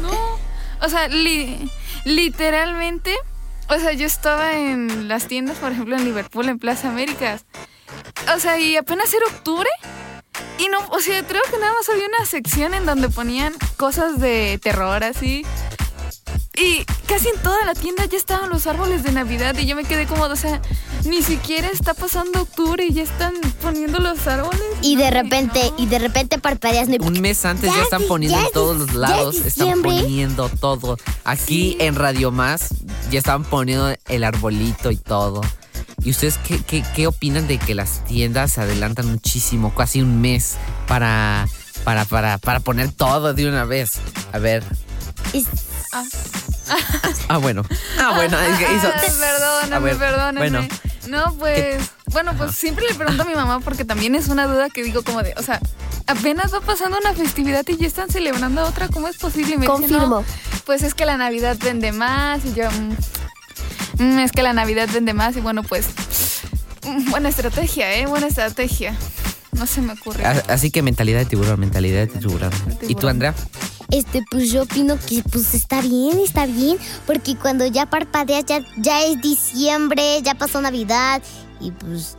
No. 0.00 0.10
O 0.84 0.88
sea, 0.88 1.08
li- 1.08 1.70
literalmente, 2.04 3.14
o 3.68 3.78
sea, 3.78 3.92
yo 3.92 4.06
estaba 4.06 4.54
en 4.56 5.08
las 5.08 5.26
tiendas, 5.28 5.58
por 5.58 5.72
ejemplo, 5.72 5.96
en 5.96 6.04
Liverpool, 6.04 6.48
en 6.48 6.58
Plaza 6.58 6.88
Américas. 6.90 7.44
O 8.34 8.40
sea, 8.40 8.58
y 8.58 8.76
apenas 8.76 9.12
era 9.12 9.24
octubre. 9.26 9.68
Y 10.58 10.68
no, 10.68 10.78
o 10.90 11.00
sea, 11.00 11.22
creo 11.26 11.42
que 11.50 11.58
nada 11.58 11.72
más 11.72 11.88
había 11.88 12.06
una 12.06 12.26
sección 12.26 12.74
en 12.74 12.84
donde 12.86 13.08
ponían 13.08 13.54
cosas 13.76 14.18
de 14.20 14.58
terror 14.62 15.02
así. 15.04 15.44
Y 16.58 16.84
casi 17.06 17.28
en 17.28 17.38
toda 17.42 17.62
la 17.66 17.74
tienda 17.74 18.06
ya 18.06 18.16
estaban 18.16 18.48
los 18.48 18.66
árboles 18.66 19.02
de 19.02 19.12
Navidad 19.12 19.54
y 19.58 19.66
yo 19.66 19.76
me 19.76 19.84
quedé 19.84 20.06
como, 20.06 20.22
o 20.24 20.36
sea, 20.36 20.62
ni 21.04 21.20
siquiera 21.22 21.68
está 21.68 21.92
pasando 21.92 22.40
octubre 22.42 22.82
y 22.86 22.94
ya 22.94 23.02
están 23.02 23.34
poniendo 23.60 23.98
los 23.98 24.26
árboles. 24.26 24.62
Y 24.80 24.96
de 24.96 25.10
repente, 25.10 25.70
no. 25.76 25.82
y 25.82 25.86
de 25.86 25.98
repente 25.98 26.38
parpadeas. 26.38 26.88
Un 27.00 27.20
mes 27.20 27.44
antes 27.44 27.70
ya, 27.70 27.76
Ya 27.76 27.82
están 27.82 28.02
es- 28.02 28.08
poniendo 28.08 28.38
ya 28.40 28.46
en 28.46 28.52
todos 28.52 28.76
los 28.78 28.94
lados, 28.94 29.36
están 29.36 29.82
poniendo 29.82 30.48
todo. 30.48 30.96
Aquí 31.24 31.76
en 31.78 31.94
Radio 31.94 32.30
Más 32.30 32.68
ya 33.10 33.18
estaban 33.18 33.44
poniendo 33.44 33.94
el 34.08 34.24
arbolito 34.24 34.90
y 34.90 34.96
todo. 34.96 35.40
¿Y 36.02 36.10
ustedes 36.10 36.38
qué, 36.38 36.62
qué, 36.62 36.84
qué 36.94 37.06
opinan 37.06 37.48
de 37.48 37.58
que 37.58 37.74
las 37.74 38.04
tiendas 38.04 38.52
se 38.52 38.60
adelantan 38.60 39.06
muchísimo, 39.10 39.74
casi 39.74 40.02
un 40.02 40.20
mes, 40.20 40.56
para, 40.86 41.48
para, 41.84 42.04
para, 42.04 42.38
para 42.38 42.60
poner 42.60 42.92
todo 42.92 43.34
de 43.34 43.48
una 43.48 43.64
vez? 43.64 43.94
A 44.32 44.38
ver. 44.38 44.62
es- 45.32 45.46
Ah, 47.28 47.38
bueno. 47.38 47.64
Ah, 47.98 48.12
bueno. 48.14 48.38
es 48.38 48.58
que 48.58 48.64
hizo- 48.74 48.88
Ah, 48.94 49.00
perdóname, 49.00 49.76
A 49.76 49.78
ver, 49.78 49.96
perdóname. 49.96 50.38
bueno. 50.38 50.68
No, 51.08 51.34
pues, 51.38 51.90
bueno, 52.06 52.32
pues 52.36 52.54
siempre 52.54 52.84
le 52.88 52.94
pregunto 52.94 53.22
a 53.22 53.26
mi 53.26 53.34
mamá 53.34 53.60
porque 53.60 53.84
también 53.84 54.14
es 54.14 54.28
una 54.28 54.46
duda 54.46 54.68
que 54.70 54.82
digo 54.82 55.02
como 55.02 55.22
de, 55.22 55.34
o 55.36 55.42
sea, 55.42 55.60
apenas 56.06 56.52
va 56.52 56.60
pasando 56.60 56.98
una 56.98 57.12
festividad 57.14 57.64
y 57.68 57.76
ya 57.76 57.86
están 57.86 58.08
celebrando 58.10 58.64
otra, 58.64 58.88
¿cómo 58.88 59.08
es 59.08 59.16
posible? 59.16 59.56
Me 59.56 59.62
dice, 59.62 59.66
Confirmo. 59.68 60.06
"No, 60.20 60.24
pues 60.64 60.82
es 60.82 60.94
que 60.94 61.04
la 61.06 61.16
Navidad 61.16 61.56
vende 61.62 61.92
más 61.92 62.44
y 62.44 62.54
yo, 62.54 62.68
mm, 62.70 64.02
mm, 64.04 64.18
es 64.20 64.32
que 64.32 64.42
la 64.42 64.52
Navidad 64.52 64.88
vende 64.92 65.14
más 65.14 65.36
y 65.36 65.40
bueno, 65.40 65.62
pues, 65.62 65.86
mm, 66.84 67.10
buena 67.10 67.28
estrategia, 67.28 67.92
¿eh? 67.94 68.06
Buena 68.06 68.26
estrategia. 68.26 68.96
No 69.52 69.66
se 69.66 69.80
me 69.80 69.94
ocurre. 69.94 70.22
Así 70.26 70.70
que 70.70 70.82
mentalidad 70.82 71.18
de 71.20 71.24
tiburón, 71.24 71.58
mentalidad 71.60 72.00
de 72.00 72.08
tiburón. 72.08 72.50
¿Y 72.86 72.94
tú, 72.94 73.08
Andrea? 73.08 73.34
Este, 73.90 74.24
pues 74.30 74.50
yo 74.50 74.64
opino 74.64 74.98
que 74.98 75.22
pues 75.30 75.54
está 75.54 75.80
bien, 75.80 76.18
está 76.18 76.46
bien, 76.46 76.78
porque 77.06 77.36
cuando 77.36 77.66
ya 77.66 77.86
parpadeas 77.86 78.44
ya, 78.44 78.60
ya 78.76 79.04
es 79.04 79.20
diciembre, 79.20 80.20
ya 80.22 80.34
pasó 80.34 80.60
Navidad 80.60 81.22
y 81.60 81.70
pues 81.70 82.15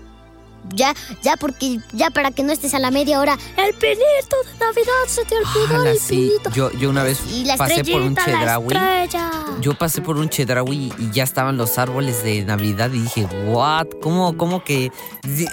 ya, 0.74 0.93
ya 1.21 1.38
porque 1.38 1.79
ya 1.93 2.09
para 2.09 2.31
que 2.31 2.43
no 2.43 2.51
estés 2.51 2.74
a 2.74 2.79
la 2.79 2.91
media 2.91 3.19
hora, 3.19 3.38
el 3.57 3.74
pinito 3.74 4.36
de 4.43 4.59
Navidad 4.59 4.93
se 5.07 5.25
te 5.25 5.36
olvidó 5.36 5.81
Ala, 5.81 5.91
el 5.91 6.00
sí. 6.00 6.15
pinito. 6.15 6.50
Yo, 6.51 6.71
yo 6.71 6.89
una 6.89 7.03
vez 7.03 7.19
y 7.31 7.45
la 7.45 7.57
pasé 7.57 7.83
por 7.83 8.01
un 8.01 8.17
estrella. 8.17 9.31
Yo 9.62 9.74
pasé 9.77 10.01
por 10.01 10.17
un 10.17 10.29
chedraui 10.29 10.93
y 10.97 11.12
ya 11.12 11.24
estaban 11.24 11.57
los 11.57 11.77
árboles 11.77 12.24
de 12.24 12.43
Navidad 12.43 12.91
y 12.93 13.01
dije, 13.01 13.25
¿what? 13.45 13.88
¿Cómo, 14.01 14.38
cómo 14.38 14.63
que? 14.63 14.91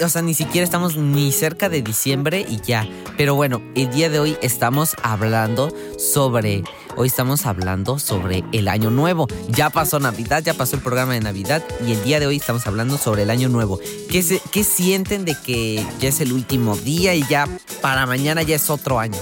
O 0.02 0.08
sea, 0.08 0.22
ni 0.22 0.34
siquiera 0.34 0.64
estamos 0.64 0.96
ni 0.96 1.32
cerca 1.32 1.68
de 1.68 1.82
diciembre 1.82 2.44
y 2.48 2.60
ya. 2.60 2.86
Pero 3.16 3.34
bueno, 3.34 3.62
el 3.74 3.90
día 3.90 4.10
de 4.10 4.18
hoy 4.18 4.36
estamos 4.42 4.96
hablando 5.02 5.74
sobre. 5.98 6.64
Hoy 6.96 7.08
estamos 7.08 7.44
hablando 7.46 7.98
sobre 7.98 8.44
el 8.52 8.68
año 8.68 8.90
nuevo. 8.90 9.26
Ya 9.48 9.68
pasó 9.70 9.98
Navidad, 9.98 10.42
ya 10.44 10.54
pasó 10.54 10.76
el 10.76 10.82
programa 10.82 11.14
de 11.14 11.20
Navidad 11.20 11.62
y 11.86 11.92
el 11.92 12.04
día 12.04 12.20
de 12.20 12.26
hoy 12.26 12.36
estamos 12.36 12.66
hablando 12.68 12.98
sobre 12.98 13.22
el 13.24 13.30
año 13.30 13.48
nuevo. 13.48 13.80
¿Qué, 14.10 14.22
se- 14.22 14.40
qué 14.52 14.62
sienten 14.62 15.24
de 15.24 15.36
que 15.44 15.84
ya 15.98 16.08
es 16.08 16.20
el 16.20 16.32
último 16.32 16.76
día 16.76 17.14
y 17.14 17.26
ya 17.28 17.48
para 17.80 18.06
mañana 18.06 18.42
ya 18.42 18.54
es 18.56 18.70
otro 18.70 19.00
año? 19.00 19.18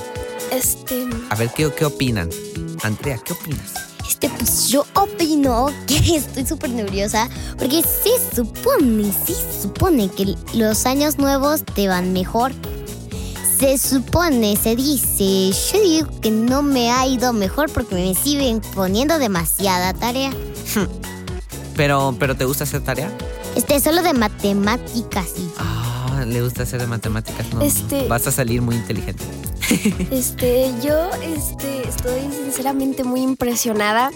Este. 0.50 1.06
A 1.30 1.34
ver, 1.34 1.50
¿qué, 1.56 1.70
qué 1.74 1.86
opinan? 1.86 2.28
Andrea, 2.82 3.18
¿qué 3.24 3.32
opinas? 3.32 3.72
Este, 4.06 4.28
pues 4.28 4.68
yo 4.68 4.84
opino 4.94 5.70
que 5.86 5.96
estoy 6.16 6.44
súper 6.44 6.70
nerviosa 6.70 7.30
porque 7.58 7.82
se 7.82 8.36
supone, 8.36 9.10
se 9.12 9.34
supone 9.62 10.10
que 10.10 10.36
los 10.52 10.84
años 10.84 11.16
nuevos 11.18 11.62
te 11.64 11.88
van 11.88 12.12
mejor. 12.12 12.52
Se 13.62 13.78
supone, 13.78 14.56
se 14.56 14.74
dice, 14.74 15.52
yo 15.72 15.80
digo 15.80 16.20
que 16.20 16.32
no 16.32 16.64
me 16.64 16.90
ha 16.90 17.06
ido 17.06 17.32
mejor 17.32 17.70
porque 17.70 17.94
me 17.94 18.12
siguen 18.12 18.60
poniendo 18.74 19.20
demasiada 19.20 19.94
tarea. 19.94 20.32
Pero, 21.76 22.14
pero 22.18 22.36
¿te 22.36 22.44
gusta 22.44 22.64
hacer 22.64 22.82
tarea? 22.82 23.08
Este, 23.54 23.78
solo 23.80 24.02
de 24.02 24.14
matemáticas 24.14 25.28
y... 25.38 25.48
Ah, 25.58 26.24
le 26.26 26.42
gusta 26.42 26.64
hacer 26.64 26.80
de 26.80 26.88
matemáticas, 26.88 27.46
no. 27.54 27.60
Este- 27.62 28.08
Vas 28.08 28.26
a 28.26 28.32
salir 28.32 28.60
muy 28.60 28.74
inteligente. 28.74 29.22
Este, 30.10 30.70
yo 30.84 31.08
este, 31.22 31.88
estoy 31.88 32.20
sinceramente 32.32 33.04
muy 33.04 33.22
impresionada. 33.22 34.10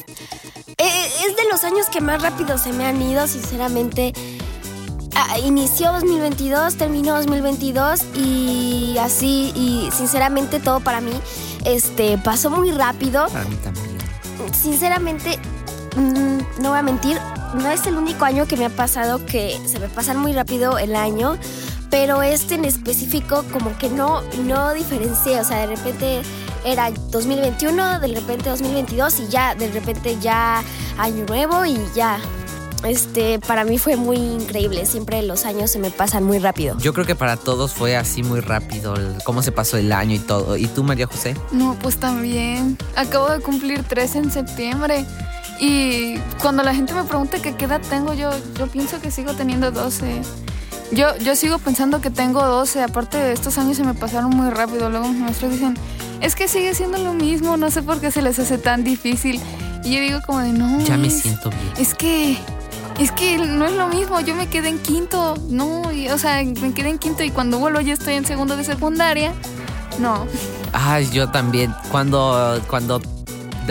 Eh, 0.76 1.06
es 1.28 1.36
de 1.36 1.48
los 1.50 1.62
años 1.62 1.86
que 1.90 2.00
más 2.00 2.20
rápido 2.20 2.58
se 2.58 2.72
me 2.72 2.84
han 2.84 3.00
ido, 3.00 3.26
sinceramente. 3.28 4.12
Ah, 5.18 5.38
inició 5.38 5.92
2022, 5.92 6.76
terminó 6.76 7.14
2022 7.14 8.02
y 8.16 8.96
así, 9.00 9.50
y 9.54 9.88
sinceramente 9.90 10.60
todo 10.60 10.80
para 10.80 11.00
mí 11.00 11.12
este, 11.64 12.18
pasó 12.18 12.50
muy 12.50 12.70
rápido. 12.70 13.26
Para 13.28 13.46
mí 13.46 13.56
también. 13.56 13.86
Sinceramente, 14.52 15.38
mm, 15.96 16.60
no 16.62 16.68
voy 16.68 16.78
a 16.80 16.82
mentir, 16.82 17.18
no 17.54 17.70
es 17.70 17.86
el 17.86 17.96
único 17.96 18.26
año 18.26 18.46
que 18.46 18.58
me 18.58 18.66
ha 18.66 18.68
pasado 18.68 19.24
que 19.24 19.58
se 19.66 19.78
me 19.78 19.88
pasa 19.88 20.12
muy 20.12 20.34
rápido 20.34 20.76
el 20.76 20.94
año, 20.94 21.38
pero 21.88 22.22
este 22.22 22.56
en 22.56 22.66
específico 22.66 23.42
como 23.54 23.76
que 23.78 23.88
no, 23.88 24.20
no 24.44 24.74
diferencié, 24.74 25.40
o 25.40 25.44
sea, 25.44 25.66
de 25.66 25.74
repente 25.76 26.20
era 26.62 26.90
2021, 26.90 28.00
de 28.00 28.08
repente 28.08 28.50
2022 28.50 29.20
y 29.20 29.28
ya, 29.28 29.54
de 29.54 29.70
repente 29.72 30.18
ya 30.20 30.62
año 30.98 31.24
nuevo 31.26 31.64
y 31.64 31.78
ya. 31.94 32.18
Este, 32.84 33.38
para 33.40 33.64
mí 33.64 33.78
fue 33.78 33.96
muy 33.96 34.16
increíble, 34.16 34.86
siempre 34.86 35.22
los 35.22 35.44
años 35.44 35.70
se 35.70 35.78
me 35.78 35.90
pasan 35.90 36.24
muy 36.24 36.38
rápido. 36.38 36.76
Yo 36.78 36.92
creo 36.94 37.06
que 37.06 37.14
para 37.16 37.36
todos 37.36 37.72
fue 37.74 37.96
así 37.96 38.22
muy 38.22 38.40
rápido 38.40 38.94
el- 38.94 39.16
cómo 39.24 39.42
se 39.42 39.50
pasó 39.50 39.76
el 39.76 39.90
año 39.92 40.14
y 40.14 40.18
todo. 40.18 40.56
¿Y 40.56 40.66
tú, 40.68 40.84
María 40.84 41.06
José? 41.06 41.34
No, 41.52 41.76
pues 41.80 41.96
también. 41.98 42.76
Acabo 42.94 43.28
de 43.30 43.40
cumplir 43.40 43.82
tres 43.82 44.14
en 44.14 44.30
septiembre. 44.30 45.04
Y 45.58 46.18
cuando 46.42 46.62
la 46.62 46.74
gente 46.74 46.92
me 46.92 47.04
pregunta 47.04 47.40
que 47.40 47.54
qué 47.56 47.64
edad 47.64 47.80
tengo, 47.88 48.12
yo, 48.14 48.30
yo 48.58 48.66
pienso 48.66 49.00
que 49.00 49.10
sigo 49.10 49.32
teniendo 49.32 49.70
12. 49.70 50.20
Yo, 50.92 51.16
yo 51.18 51.34
sigo 51.34 51.58
pensando 51.58 52.00
que 52.00 52.10
tengo 52.10 52.42
12. 52.44 52.82
Aparte 52.82 53.16
de 53.16 53.32
estos 53.32 53.56
años 53.58 53.78
se 53.78 53.84
me 53.84 53.94
pasaron 53.94 54.30
muy 54.30 54.50
rápido. 54.50 54.90
Luego 54.90 55.08
mis 55.08 55.18
maestros 55.20 55.50
dicen, 55.52 55.74
es 56.20 56.34
que 56.36 56.46
sigue 56.46 56.74
siendo 56.74 56.98
lo 56.98 57.14
mismo. 57.14 57.56
No 57.56 57.70
sé 57.70 57.82
por 57.82 58.00
qué 58.00 58.10
se 58.10 58.20
les 58.22 58.38
hace 58.38 58.58
tan 58.58 58.84
difícil. 58.84 59.40
Y 59.82 59.94
yo 59.94 60.00
digo 60.00 60.20
como 60.26 60.40
de, 60.40 60.52
no. 60.52 60.78
Ya 60.84 60.96
me 60.98 61.08
es- 61.08 61.22
siento 61.22 61.48
bien. 61.50 61.72
Es 61.78 61.94
que... 61.94 62.36
Es 62.98 63.12
que 63.12 63.38
no 63.38 63.66
es 63.66 63.72
lo 63.72 63.88
mismo, 63.88 64.20
yo 64.20 64.34
me 64.34 64.48
quedé 64.48 64.70
en 64.70 64.78
quinto, 64.78 65.34
no, 65.48 65.82
o 65.82 66.18
sea, 66.18 66.42
me 66.42 66.72
quedé 66.72 66.88
en 66.88 66.98
quinto 66.98 67.22
y 67.22 67.30
cuando 67.30 67.58
vuelvo 67.58 67.80
ya 67.80 67.92
estoy 67.92 68.14
en 68.14 68.24
segundo 68.24 68.56
de 68.56 68.64
secundaria. 68.64 69.34
No, 69.98 70.26
Ay, 70.78 71.08
yo 71.10 71.28
también. 71.28 71.74
Cuando, 71.90 72.60
cuando, 72.68 73.00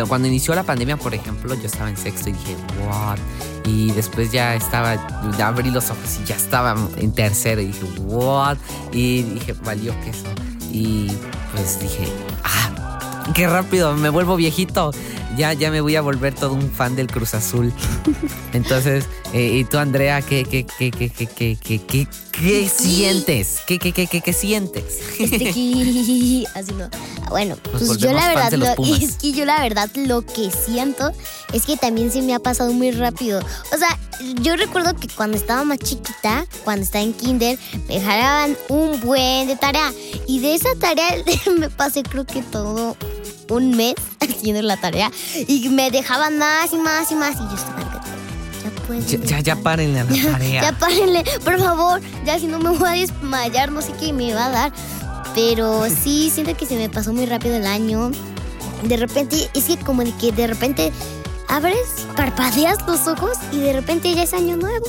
cuando 0.07 0.27
inició 0.27 0.55
la 0.55 0.63
pandemia, 0.63 0.97
por 0.97 1.13
ejemplo, 1.13 1.53
yo 1.53 1.67
estaba 1.67 1.89
en 1.89 1.97
sexto 1.97 2.29
y 2.29 2.33
dije, 2.33 2.55
what? 2.87 3.19
Y 3.63 3.91
después 3.91 4.31
ya 4.31 4.55
estaba, 4.55 4.95
ya 5.37 5.47
abrí 5.47 5.69
los 5.69 5.89
ojos 5.91 6.19
y 6.21 6.25
ya 6.25 6.35
estaba 6.35 6.75
en 6.97 7.11
tercero 7.11 7.61
y 7.61 7.67
dije, 7.67 7.85
what? 7.99 8.57
Y 8.91 9.21
dije, 9.21 9.53
valió 9.63 9.93
queso. 10.01 10.25
Y 10.71 11.11
pues 11.53 11.79
dije, 11.79 12.07
ah, 12.43 12.99
qué 13.33 13.47
rápido, 13.47 13.93
me 13.93 14.09
vuelvo 14.09 14.35
viejito. 14.35 14.91
Ya, 15.37 15.53
ya 15.53 15.69
me 15.71 15.81
voy 15.81 15.95
a 15.95 16.01
volver 16.01 16.33
todo 16.33 16.53
un 16.53 16.71
fan 16.71 16.95
del 16.95 17.07
Cruz 17.07 17.33
Azul. 17.33 17.73
Entonces, 18.53 19.05
eh, 19.33 19.57
¿y 19.59 19.63
tú, 19.65 19.77
Andrea, 19.77 20.21
qué, 20.21 20.43
qué, 20.45 20.65
qué, 20.65 20.91
qué, 20.91 21.09
qué, 21.09 21.27
qué, 21.27 21.57
qué, 21.61 21.79
qué, 21.79 22.07
qué 22.31 22.69
sientes? 22.69 23.59
¿Qué, 23.67 23.77
qué, 23.79 23.91
qué, 23.91 24.07
qué, 24.07 24.21
qué 24.21 24.33
sientes? 24.33 24.83
Este 25.19 25.37
que- 25.53 26.45
así 26.55 26.71
no. 26.73 26.89
Bueno, 27.29 27.57
Nos 27.73 27.83
pues 27.83 27.97
yo 27.97 28.13
la 28.13 28.27
verdad, 28.29 28.51
lo- 28.53 28.85
es 28.85 29.15
que 29.17 29.33
yo 29.33 29.45
la 29.45 29.59
verdad 29.61 29.89
lo 29.95 30.21
que 30.21 30.51
siento 30.51 31.11
es 31.51 31.65
que 31.65 31.75
también 31.75 32.11
se 32.11 32.21
me 32.21 32.33
ha 32.33 32.39
pasado 32.39 32.71
muy 32.71 32.91
rápido. 32.91 33.39
O 33.73 33.77
sea, 33.77 33.97
yo 34.41 34.55
recuerdo 34.55 34.95
que 34.95 35.07
cuando 35.09 35.35
estaba 35.35 35.63
más 35.63 35.79
chiquita, 35.79 36.45
cuando 36.63 36.83
estaba 36.83 37.03
en 37.03 37.13
kinder, 37.13 37.57
me 37.87 37.95
dejaban 37.99 38.55
un 38.69 38.99
buen 39.01 39.47
de 39.47 39.55
tarea. 39.55 39.91
Y 40.27 40.39
de 40.39 40.55
esa 40.55 40.69
tarea 40.79 41.15
me 41.59 41.69
pasé 41.69 42.03
creo 42.03 42.25
que 42.25 42.41
todo 42.43 42.95
un 43.49 43.75
mes 43.75 43.95
haciendo 44.21 44.61
la 44.61 44.77
tarea. 44.77 45.11
Y 45.47 45.69
me 45.69 45.91
dejaban 45.91 46.37
más 46.37 46.71
y 46.73 46.77
más 46.77 47.11
y 47.11 47.15
más. 47.15 47.35
Y 47.35 47.39
yo 47.39 47.55
estaba, 47.55 47.81
ya 47.81 48.99
Ya, 48.99 49.17
ya, 49.17 49.39
ya 49.39 49.41
dejar". 49.55 49.63
párenle 49.63 49.99
a 49.99 50.03
la 50.03 50.09
tarea. 50.31 50.61
Ya 50.61 50.71
párenle, 50.77 51.23
por 51.43 51.59
favor. 51.59 52.01
Ya 52.25 52.39
si 52.39 52.47
no 52.47 52.59
me 52.59 52.69
voy 52.71 52.87
a 52.87 52.91
desmayar, 52.93 53.71
no 53.71 53.81
sé 53.81 53.93
qué 53.99 54.13
me 54.13 54.33
va 54.33 54.45
a 54.45 54.49
dar. 54.49 54.73
Pero 55.33 55.83
sí, 56.03 56.31
siento 56.33 56.55
que 56.55 56.65
se 56.65 56.75
me 56.75 56.89
pasó 56.89 57.13
muy 57.13 57.25
rápido 57.25 57.55
el 57.55 57.65
año. 57.67 58.11
De 58.83 58.97
repente, 58.97 59.49
es 59.53 59.63
que 59.65 59.77
como 59.77 60.03
de 60.03 60.11
que 60.13 60.31
de 60.31 60.47
repente 60.47 60.91
abres, 61.47 61.77
parpadeas 62.15 62.77
los 62.87 63.07
ojos 63.07 63.37
y 63.51 63.57
de 63.59 63.73
repente 63.73 64.13
ya 64.13 64.23
es 64.23 64.33
año 64.33 64.57
nuevo. 64.57 64.85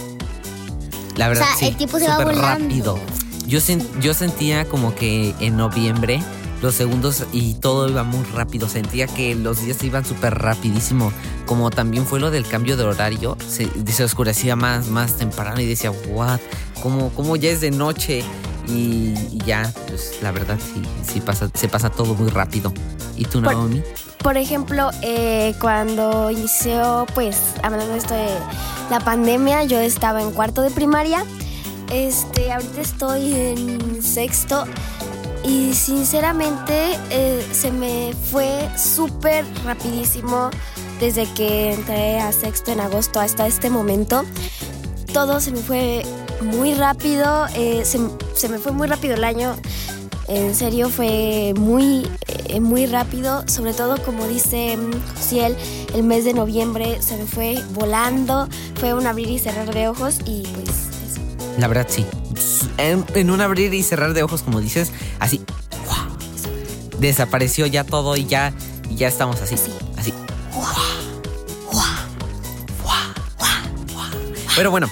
La 1.17 1.29
verdad, 1.29 1.45
O 1.45 1.47
sea, 1.49 1.57
sí, 1.59 1.67
el 1.67 1.77
tiempo 1.77 1.99
se 1.99 2.07
va 2.09 2.19
volando. 2.23 2.43
rápido. 2.43 2.99
Yo, 3.47 3.59
sen- 3.61 3.87
yo 4.01 4.13
sentía 4.13 4.67
como 4.67 4.95
que 4.95 5.35
en 5.41 5.57
noviembre 5.57 6.23
los 6.63 6.75
segundos 6.75 7.25
y 7.33 7.55
todo 7.55 7.89
iba 7.89 8.03
muy 8.03 8.25
rápido. 8.35 8.69
Sentía 8.69 9.07
que 9.07 9.35
los 9.35 9.63
días 9.65 9.83
iban 9.85 10.05
súper 10.05 10.35
rapidísimo. 10.39 11.13
Como 11.47 11.71
también 11.71 12.07
fue 12.07 12.19
lo 12.21 12.31
del 12.31 12.47
cambio 12.47 12.77
de 12.77 12.85
horario, 12.85 13.37
se, 13.49 13.69
se 13.93 14.05
oscurecía 14.05 14.57
más, 14.57 14.89
más 14.89 15.13
temprano 15.17 15.61
y 15.61 15.67
decía, 15.67 15.91
what, 16.09 16.41
¿cómo, 16.83 17.11
cómo 17.11 17.37
ya 17.37 17.51
es 17.51 17.61
de 17.61 17.71
noche? 17.71 18.25
Y, 18.69 19.15
y 19.31 19.39
ya, 19.47 19.73
pues 19.87 20.19
la 20.23 20.33
verdad 20.33 20.59
sí, 20.59 20.83
sí 21.13 21.21
pasa, 21.21 21.49
se 21.55 21.69
pasa 21.69 21.89
todo 21.89 22.15
muy 22.15 22.31
rápido. 22.31 22.73
¿Y 23.17 23.25
tú, 23.25 23.41
Por- 23.43 23.53
Naomi? 23.55 23.83
Por 24.19 24.37
ejemplo, 24.37 24.91
eh, 25.03 25.55
cuando 25.61 26.33
inició, 26.33 27.07
pues, 27.15 27.37
hablando 27.63 27.93
de 27.93 27.99
esto 27.99 28.15
de 28.15 28.27
la 28.91 28.99
pandemia, 28.99 29.63
yo 29.65 29.79
estaba 29.79 30.21
en 30.21 30.33
cuarto 30.33 30.63
de 30.63 30.71
primaria. 30.73 31.25
Este, 31.93 32.51
ahorita 32.53 32.81
estoy 32.81 33.33
en 33.35 34.03
sexto 34.03 34.65
y 35.47 35.75
sinceramente 35.75 36.99
eh, 37.11 37.47
se 37.53 37.71
me 37.71 38.13
fue 38.31 38.69
súper 38.77 39.45
rapidísimo 39.65 40.51
desde 40.99 41.33
que 41.35 41.73
entré 41.73 42.19
a 42.19 42.33
sexto 42.33 42.73
en 42.73 42.81
agosto 42.81 43.21
hasta 43.21 43.47
este 43.47 43.71
momento. 43.71 44.25
Todo 45.13 45.41
se 45.41 45.53
me 45.53 45.59
fue 45.59 46.03
muy 46.41 46.75
rápido, 46.75 47.47
eh, 47.55 47.85
se, 47.85 48.01
se 48.35 48.49
me 48.49 48.59
fue 48.59 48.73
muy 48.73 48.89
rápido 48.89 49.15
el 49.15 49.25
año. 49.25 49.55
En 50.29 50.57
serio 50.57 50.89
fue 50.89 51.55
muy, 51.57 52.11
eh, 52.49 52.59
muy 52.59 52.87
rápido, 52.87 53.47
sobre 53.47 53.73
todo 53.73 54.03
como 54.03 54.27
dice 54.27 54.77
Josiel, 55.15 55.57
el 55.95 56.03
mes 56.03 56.25
de 56.25 56.35
noviembre 56.35 57.01
se 57.01 57.17
me 57.17 57.27
fue 57.27 57.63
volando, 57.75 58.49
fue 58.81 58.93
un 58.93 59.07
abrir 59.07 59.31
y 59.31 59.39
cerrar 59.39 59.73
de 59.73 59.87
ojos 59.87 60.19
y 60.25 60.43
pues 60.43 60.69
eso. 60.69 61.21
La 61.59 61.69
verdad 61.69 61.87
sí. 61.89 62.05
En, 62.79 63.05
en 63.15 63.31
un 63.31 63.41
abrir 63.41 63.73
y 63.75 63.83
cerrar 63.83 64.15
de 64.15 64.23
ojos, 64.23 64.43
como 64.43 64.61
dices, 64.61 64.93
así. 65.19 65.41
Desapareció 66.99 67.67
ya 67.67 67.85
todo 67.85 68.17
y 68.17 68.27
ya, 68.27 68.53
y 68.91 68.97
ya 68.97 69.09
estamos 69.09 69.41
así. 69.43 69.57
Así. 69.97 70.13
Pero 74.55 74.71
bueno, 74.71 74.91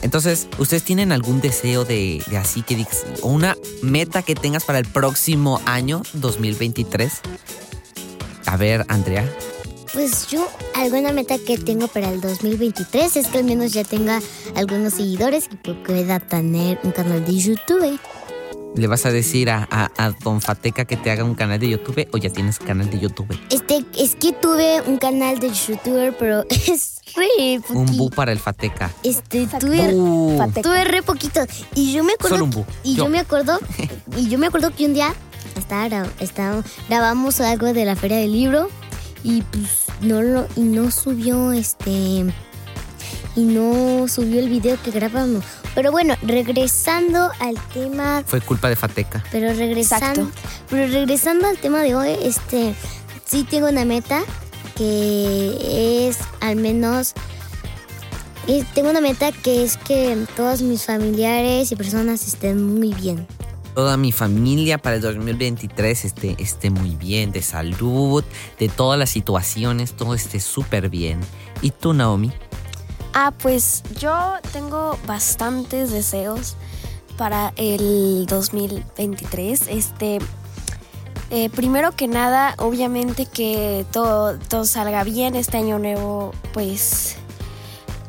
entonces, 0.00 0.48
¿ustedes 0.58 0.82
tienen 0.82 1.12
algún 1.12 1.40
deseo 1.40 1.84
de, 1.84 2.22
de 2.26 2.36
así 2.38 2.62
que 2.62 2.76
digas, 2.76 3.04
o 3.22 3.28
una 3.28 3.56
meta 3.82 4.22
que 4.22 4.34
tengas 4.34 4.64
para 4.64 4.78
el 4.78 4.86
próximo 4.86 5.60
año, 5.66 6.02
2023? 6.14 7.20
A 8.46 8.56
ver, 8.56 8.84
Andrea. 8.88 9.30
Pues 9.94 10.26
yo, 10.26 10.46
alguna 10.74 11.12
meta 11.12 11.36
que 11.38 11.56
tengo 11.56 11.86
para 11.88 12.10
el 12.10 12.20
2023 12.20 13.16
es 13.16 13.28
que 13.28 13.38
al 13.38 13.44
menos 13.44 13.72
ya 13.72 13.84
tenga 13.84 14.20
algunos 14.56 14.94
seguidores 14.94 15.48
y 15.52 15.72
pueda 15.72 16.18
tener 16.20 16.80
un 16.82 16.90
canal 16.90 17.24
de 17.24 17.36
YouTube. 17.38 17.98
¿Le 18.74 18.88
vas 18.88 19.06
a 19.06 19.12
decir 19.12 19.50
a, 19.50 19.68
a, 19.70 19.92
a 19.96 20.10
Don 20.24 20.40
Fateca 20.40 20.84
que 20.84 20.96
te 20.96 21.12
haga 21.12 21.22
un 21.22 21.36
canal 21.36 21.60
de 21.60 21.70
YouTube 21.70 22.08
o 22.12 22.18
ya 22.18 22.28
tienes 22.30 22.58
canal 22.58 22.90
de 22.90 22.98
YouTube? 22.98 23.28
Este, 23.50 23.84
es 23.96 24.16
que 24.16 24.32
tuve 24.32 24.82
un 24.82 24.98
canal 24.98 25.38
de 25.38 25.52
youtuber, 25.52 26.16
pero 26.18 26.44
es 26.50 27.00
re 27.14 27.60
Un 27.68 27.96
bu 27.96 28.10
para 28.10 28.32
el 28.32 28.40
Fateca. 28.40 28.90
Este, 29.04 29.46
tuve, 29.60 29.92
tuve 30.60 30.84
re 30.84 31.02
poquito. 31.04 31.40
Y 31.76 31.92
yo 31.92 32.02
me 32.02 32.14
acuerdo. 32.14 32.34
Solo 32.34 32.44
un 32.46 32.50
bu. 32.50 32.64
Y 32.82 32.96
Yo. 32.96 33.04
yo. 33.04 33.10
me 33.10 33.20
acuerdo. 33.20 33.60
y 34.16 34.28
yo 34.28 34.38
me 34.38 34.48
acuerdo 34.48 34.74
que 34.74 34.86
un 34.86 34.94
día 34.94 35.14
estaba- 35.56 36.64
grabamos 36.88 37.40
algo 37.40 37.72
de 37.72 37.84
la 37.84 37.94
feria 37.94 38.16
del 38.16 38.32
libro. 38.32 38.68
Y 39.22 39.40
pues 39.42 39.83
no 40.04 40.22
lo, 40.22 40.46
y 40.56 40.60
no 40.60 40.90
subió 40.90 41.52
este. 41.52 42.24
Y 43.36 43.40
no 43.42 44.06
subió 44.06 44.38
el 44.40 44.48
video 44.48 44.80
que 44.82 44.90
grabamos. 44.92 45.44
Pero 45.74 45.90
bueno, 45.90 46.14
regresando 46.22 47.30
al 47.40 47.56
tema 47.72 48.22
Fue 48.24 48.40
culpa 48.40 48.68
de 48.68 48.76
Fateca. 48.76 49.24
pero 49.32 49.52
regresando, 49.52 50.22
Exacto. 50.28 50.48
pero 50.70 50.86
regresando 50.86 51.48
al 51.48 51.58
tema 51.58 51.82
de 51.82 51.96
hoy, 51.96 52.10
este, 52.22 52.74
sí 53.24 53.42
tengo 53.42 53.68
una 53.68 53.84
meta 53.84 54.22
que 54.76 56.08
es 56.08 56.18
al 56.40 56.56
menos, 56.56 57.14
y 58.46 58.62
tengo 58.74 58.90
una 58.90 59.00
meta 59.00 59.32
que 59.32 59.64
es 59.64 59.76
que 59.78 60.16
todos 60.36 60.62
mis 60.62 60.84
familiares 60.84 61.72
y 61.72 61.76
personas 61.76 62.26
estén 62.28 62.62
muy 62.62 62.92
bien. 62.94 63.26
Toda 63.74 63.96
mi 63.96 64.12
familia 64.12 64.78
para 64.78 64.96
el 64.96 65.02
2023 65.02 66.04
esté, 66.04 66.36
esté 66.38 66.70
muy 66.70 66.94
bien, 66.96 67.32
de 67.32 67.42
salud, 67.42 68.22
de 68.58 68.68
todas 68.68 68.98
las 68.98 69.10
situaciones, 69.10 69.94
todo 69.94 70.14
esté 70.14 70.38
súper 70.40 70.88
bien. 70.88 71.20
¿Y 71.60 71.70
tú, 71.70 71.92
Naomi? 71.92 72.32
Ah, 73.14 73.32
pues 73.42 73.82
yo 73.98 74.34
tengo 74.52 74.98
bastantes 75.06 75.90
deseos 75.92 76.56
para 77.16 77.52
el 77.56 78.26
2023. 78.26 79.68
Este, 79.68 80.18
Eh, 81.30 81.48
primero 81.50 81.90
que 81.92 82.06
nada, 82.06 82.54
obviamente 82.58 83.26
que 83.26 83.84
todo, 83.90 84.38
todo 84.38 84.64
salga 84.64 85.02
bien 85.04 85.34
este 85.34 85.56
año 85.56 85.78
nuevo, 85.80 86.32
pues 86.52 87.16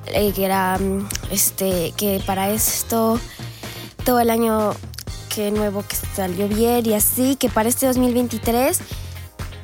eh, 0.08 0.32
que 0.34 0.46
era 0.46 0.78
mm, 0.78 1.08
este 1.32 1.94
que 1.98 2.22
para 2.26 2.50
esto 2.52 3.20
todo 4.04 4.20
el 4.20 4.30
año 4.30 4.76
que 5.36 5.52
nuevo 5.52 5.84
que 5.86 5.98
salió 6.16 6.48
bien 6.48 6.86
y 6.86 6.94
así 6.94 7.36
que 7.36 7.50
para 7.50 7.68
este 7.68 7.88
2023 7.88 8.80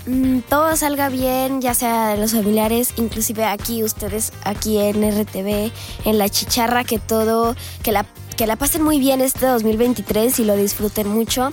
mm, 0.06 0.40
todo 0.50 0.76
salga 0.76 1.08
bien, 1.08 1.62
ya 1.62 1.74
sea 1.74 2.10
de 2.10 2.18
los 2.18 2.34
familiares, 2.34 2.94
inclusive 2.98 3.46
aquí 3.46 3.82
ustedes, 3.82 4.34
aquí 4.44 4.78
en 4.78 5.02
RTV, 5.02 5.72
en 6.04 6.18
la 6.18 6.28
chicharra, 6.28 6.84
que 6.84 7.00
todo, 7.00 7.56
que 7.84 7.94
la, 7.94 8.06
que 8.36 8.48
la 8.48 8.58
pasen 8.58 8.84
muy 8.84 9.00
bien 9.00 9.22
este 9.22 9.46
2023 9.46 10.40
y 10.40 10.46
lo 10.46 10.58
disfruten 10.58 11.08
mucho. 11.08 11.52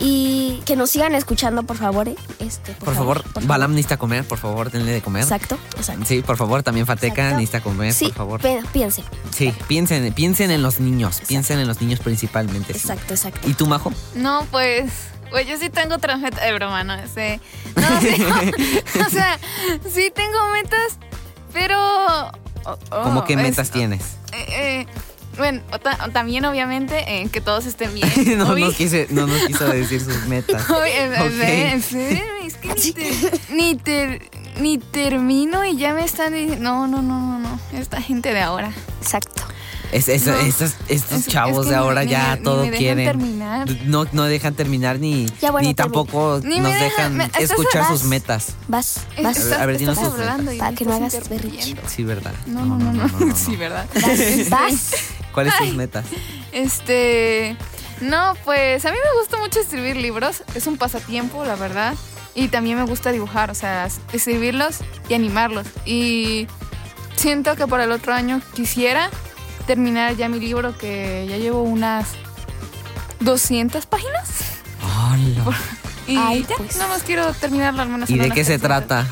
Y 0.00 0.62
que 0.64 0.76
nos 0.76 0.90
sigan 0.90 1.14
escuchando, 1.14 1.64
por 1.64 1.76
favor. 1.76 2.08
¿eh? 2.08 2.14
Este, 2.38 2.72
Por 2.74 2.94
favor, 2.94 3.24
Balam 3.42 3.72
necesita 3.72 3.96
comer, 3.96 4.24
por 4.24 4.38
favor, 4.38 4.70
denle 4.70 4.92
de 4.92 5.00
comer. 5.02 5.22
Exacto, 5.24 5.58
exacto. 5.76 6.04
Sí, 6.06 6.22
por 6.22 6.36
favor, 6.36 6.62
también 6.62 6.86
Fateca 6.86 7.22
Exacto. 7.22 7.36
necesita 7.36 7.60
comer, 7.60 7.92
Sí, 7.92 8.04
por 8.06 8.14
favor. 8.14 8.40
piensen. 8.72 9.04
Sí, 9.34 9.52
piensen, 9.66 10.12
piensen 10.12 10.50
en 10.52 10.62
los 10.62 10.78
niños, 10.78 11.20
piensen 11.26 11.58
en 11.58 11.66
los 11.66 11.80
niños 11.80 11.98
principalmente. 12.00 12.74
sí. 12.74 12.78
Exacto, 12.80 13.14
exacto. 13.14 13.48
¿Y 13.48 13.54
tú, 13.54 13.66
Majo? 13.66 13.92
No, 14.14 14.46
pues, 14.52 14.90
pues 15.30 15.46
yo 15.48 15.56
sí 15.58 15.68
tengo 15.68 15.96
otras 15.96 16.20
metas 16.20 16.44
de 16.44 16.52
broma, 16.54 16.84
¿no? 16.84 16.94
Este, 16.94 17.40
no, 17.74 18.00
sí, 18.00 18.22
o 19.04 19.10
sea, 19.10 19.38
sí 19.92 20.12
tengo 20.14 20.38
metas, 20.52 20.98
pero... 21.52 21.76
oh, 21.76 22.78
oh, 22.92 23.02
¿Cómo 23.02 23.24
qué 23.24 23.32
es- 23.34 23.40
metas 23.40 23.70
tienes? 23.70 24.02
Bueno, 25.38 25.60
también 26.12 26.44
obviamente 26.44 27.04
eh, 27.22 27.28
que 27.30 27.40
todos 27.40 27.64
estén 27.66 27.94
bien. 27.94 28.08
no, 28.38 28.54
nos 28.56 28.74
quise, 28.74 29.06
no 29.10 29.26
nos 29.26 29.40
quiso 29.46 29.66
decir 29.68 30.00
sus 30.00 30.26
metas. 30.26 30.68
Oye, 30.70 31.04
eh, 31.04 31.10
Ok. 31.20 31.94
eh, 31.94 32.22
es 32.44 32.56
que 32.56 32.74
ni, 32.74 32.92
te- 32.92 33.40
ni, 33.54 33.74
ter- 33.76 34.30
ni 34.60 34.78
termino 34.78 35.64
y 35.64 35.76
ya 35.76 35.94
me 35.94 36.04
están 36.04 36.32
diciendo, 36.34 36.62
no, 36.62 36.86
no, 36.86 37.02
no, 37.02 37.20
no, 37.20 37.38
no, 37.38 37.60
esta 37.72 38.00
gente 38.02 38.32
de 38.34 38.40
ahora. 38.40 38.72
Exacto. 39.00 39.37
Es- 39.90 40.08
es- 40.08 40.26
No. 40.26 40.34
estos 40.36 40.74
estos 40.88 41.20
Es- 41.20 41.26
chavos 41.28 41.60
es 41.60 41.64
que 41.64 41.70
de 41.70 41.76
ahora 41.76 42.04
ni 42.04 42.10
ya 42.10 42.30
me- 42.32 42.36
ni 42.36 42.42
todo 42.42 42.56
me 42.58 42.70
dejan 42.70 42.78
quieren. 42.78 43.04
terminar. 43.06 43.68
No, 43.86 44.06
no 44.12 44.24
dejan 44.24 44.54
terminar 44.54 44.98
ni, 44.98 45.26
Ya, 45.40 45.50
bueno, 45.50 45.66
ni 45.66 45.74
tampoco 45.74 46.40
me 46.44 46.60
nos 46.60 46.72
dejan- 46.72 46.80
dejan 46.80 47.16
me- 47.16 47.30
escuchar 47.38 47.82
vas. 47.82 47.88
sus 47.90 48.04
metas. 48.04 48.48
Vas, 48.68 48.98
Es- 49.16 49.22
vas. 49.24 49.36
estás- 49.38 49.60
A 49.60 49.66
ver, 49.66 49.78
dinos 49.78 49.98
tus 49.98 50.08
hablando 50.12 50.52
y 50.52 50.58
Para 50.58 50.74
que 50.76 50.84
no 50.84 50.94
hagas 50.94 51.28
berrinche. 51.28 51.74
Sí, 51.86 52.04
¿verdad? 52.04 52.34
No, 52.46 52.64
no, 52.66 52.78
no, 52.78 52.92
no, 52.92 53.36
sí, 53.36 53.56
¿verdad? 53.56 53.86
Vas. 54.50 54.90
¿Cuáles 55.32 55.52
tus 55.56 55.68
Ay. 55.68 55.72
metas? 55.76 56.04
Este, 56.52 57.56
no, 58.00 58.34
pues 58.44 58.84
a 58.84 58.90
mí 58.90 58.96
me 59.02 59.20
gusta 59.20 59.38
mucho 59.38 59.60
escribir 59.60 59.96
libros, 59.96 60.42
es 60.54 60.66
un 60.66 60.76
pasatiempo, 60.76 61.44
la 61.44 61.56
verdad, 61.56 61.94
y 62.34 62.48
también 62.48 62.76
me 62.76 62.84
gusta 62.84 63.10
dibujar, 63.12 63.50
o 63.50 63.54
sea, 63.54 63.88
escribirlos 64.12 64.78
y 65.08 65.14
animarlos. 65.14 65.66
Y 65.86 66.46
siento 67.16 67.56
que 67.56 67.66
para 67.66 67.84
el 67.84 67.92
otro 67.92 68.12
año 68.12 68.40
quisiera 68.54 69.10
terminar 69.68 70.16
ya 70.16 70.28
mi 70.28 70.40
libro, 70.40 70.76
que 70.76 71.26
ya 71.28 71.36
llevo 71.36 71.62
unas 71.62 72.06
200 73.20 73.86
páginas. 73.86 74.28
Hola. 74.82 75.56
Y 76.06 76.16
Ay, 76.16 76.46
ya, 76.48 76.56
pues. 76.56 76.76
nada 76.76 76.88
más 76.88 77.02
quiero 77.02 77.32
terminarlo 77.34 77.82
al 77.82 77.90
menos. 77.90 78.08
¿Y 78.10 78.18
de 78.18 78.30
qué 78.30 78.42
se 78.44 78.58
300. 78.58 78.62
trata? 78.62 79.06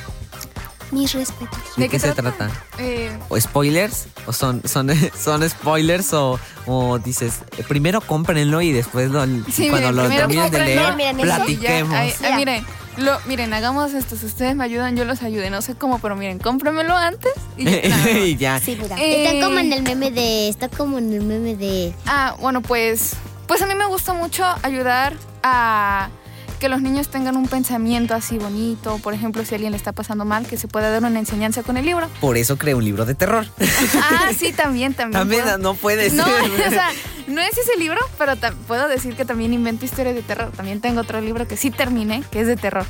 Mis 0.93 1.13
respetos. 1.13 1.59
¿De, 1.77 1.89
qué, 1.91 1.99
se 1.99 2.13
trata? 2.13 2.49
Eh, 2.79 3.11
¿O 3.29 3.39
spoilers? 3.39 4.07
¿O 4.27 4.33
son, 4.33 4.63
son, 4.65 4.89
son 5.19 5.47
spoilers? 5.49 6.15
O, 6.15 6.41
o 6.65 6.99
dices, 6.99 7.41
eh, 7.59 7.65
primero 7.69 8.01
cómprenlo 8.01 8.63
y 8.63 8.73
después 8.73 9.11
lo- 9.11 9.27
Sí, 9.53 9.69
cuando 9.69 9.93
miren, 9.93 9.97
lo 9.97 10.09
terminen 10.09 10.51
de 10.51 10.59
leer, 10.59 10.97
miren, 10.97 11.17
platiquemos. 11.19 11.93
Ya, 11.93 12.01
ay, 12.01 12.15
ay, 12.23 12.31
Ya. 12.31 12.37
miren, 12.37 12.67
lo, 12.97 13.19
miren, 13.27 13.53
hagamos 13.53 13.95
esto. 13.95 14.17
Si 14.17 14.27
ustedes 14.27 14.55
me 14.55 14.65
ayudan, 14.65 14.97
yo 14.97 15.05
los 15.05 15.23
ayude. 15.23 15.51
No 15.51 15.63
sé 15.63 15.75
cómo, 15.75 15.99
pero 15.99 16.17
miren, 16.17 16.39
cómpramelo 16.39 16.97
antes 16.97 17.33
y 17.57 17.65
ya. 17.65 18.11
y 18.19 18.37
ya. 18.37 18.61
Sí, 18.61 18.79
mira. 18.81 18.97
Eh, 18.99 19.27
Está 19.27 19.47
como 19.47 19.59
en 19.59 19.73
el 19.73 19.83
meme 19.83 20.11
de. 20.11 20.49
Está 20.49 20.69
como 20.69 20.99
en 20.99 21.13
el 21.13 21.23
meme 21.23 21.57
de. 21.57 21.95
Ah, 22.07 22.37
bueno, 22.41 22.63
pues, 22.63 23.15
pues 23.47 23.63
a 23.63 23.67
mí 23.67 23.75
me 23.75 23.87
gusta 23.87 24.13
mucho 24.13 24.45
ayudar 24.63 25.15
a 25.43 26.09
que 26.57 26.69
los 26.69 26.81
niños 26.83 27.09
tengan 27.09 27.37
un 27.37 27.47
pensamiento 27.49 28.15
así 28.15 28.39
bonito. 28.39 28.99
Por 28.99 29.15
ejemplo, 29.15 29.45
si 29.45 29.55
alguien 29.55 29.73
le 29.73 29.77
está 29.77 29.93
pasando 29.93 30.25
mal, 30.25 30.47
que 30.47 30.57
se 30.57 30.69
pueda 30.69 30.91
dar 30.91 31.03
una 31.05 31.19
enseñanza 31.19 31.63
con 31.63 31.77
el 31.77 31.85
libro. 31.87 32.09
Por 32.21 32.37
eso 32.37 32.57
creé 32.59 32.75
un 32.75 32.85
libro 32.85 33.05
de 33.05 33.15
terror. 33.15 33.47
Ah, 33.99 34.31
sí, 34.37 34.53
también, 34.53 34.95
también. 34.95 35.21
También 35.21 35.43
puedo- 35.43 35.59
no 35.59 35.75
puede 35.75 36.11
No, 36.11 36.25
ser. 36.25 36.51
o 36.67 36.71
sea, 36.71 36.91
no 37.27 37.41
es 37.41 37.57
ese 37.59 37.77
libro, 37.79 37.99
pero 38.19 38.35
puedo 38.67 38.89
decir 38.89 39.15
que 39.17 39.25
también 39.25 39.53
invento 39.53 39.85
historias 39.85 40.15
de 40.15 40.23
terror. 40.23 40.51
También 40.57 40.81
tengo 40.81 41.01
otro 41.01 41.21
libro 41.21 41.47
que 41.49 41.57
sí 41.57 41.71
terminé, 41.71 42.23
que 42.31 42.41
es 42.41 42.47
de 42.47 42.57
terror. 42.57 42.87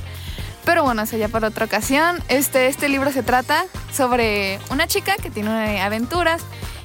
Pero 0.64 0.82
bueno, 0.82 1.02
eso 1.02 1.16
ya 1.16 1.28
para 1.28 1.48
otra 1.48 1.64
ocasión. 1.66 2.18
Este, 2.28 2.66
este 2.66 2.88
libro 2.88 3.12
se 3.12 3.22
trata 3.22 3.64
sobre 3.94 4.58
una 4.70 4.86
chica 4.86 5.14
que 5.16 5.30
tiene 5.30 5.80
aventuras 5.80 6.42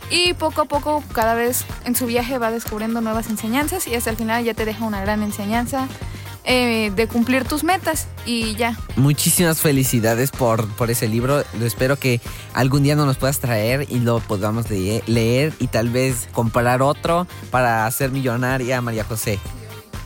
y 0.09 0.33
poco 0.33 0.61
a 0.61 0.65
poco, 0.65 1.03
cada 1.13 1.33
vez 1.35 1.63
en 1.85 1.95
su 1.95 2.05
viaje 2.05 2.37
va 2.37 2.51
descubriendo 2.51 3.01
nuevas 3.01 3.27
enseñanzas 3.29 3.87
y 3.87 3.95
hasta 3.95 4.09
el 4.09 4.17
final 4.17 4.43
ya 4.43 4.53
te 4.53 4.65
deja 4.65 4.83
una 4.85 5.01
gran 5.01 5.23
enseñanza 5.23 5.87
eh, 6.43 6.91
de 6.95 7.07
cumplir 7.07 7.45
tus 7.45 7.63
metas 7.63 8.07
y 8.25 8.55
ya. 8.55 8.77
Muchísimas 8.95 9.59
felicidades 9.61 10.31
por, 10.31 10.67
por 10.75 10.89
ese 10.91 11.07
libro. 11.07 11.43
Lo 11.59 11.65
espero 11.65 11.97
que 11.97 12.19
algún 12.53 12.83
día 12.83 12.95
nos 12.95 13.05
los 13.07 13.17
puedas 13.17 13.39
traer 13.39 13.85
y 13.89 13.99
lo 13.99 14.19
podamos 14.19 14.69
lee- 14.69 15.03
leer 15.07 15.53
y 15.59 15.67
tal 15.67 15.89
vez 15.89 16.27
comprar 16.31 16.81
otro 16.81 17.27
para 17.51 17.85
hacer 17.85 18.11
millonaria 18.11 18.77
a 18.77 18.81
María 18.81 19.03
José. 19.03 19.39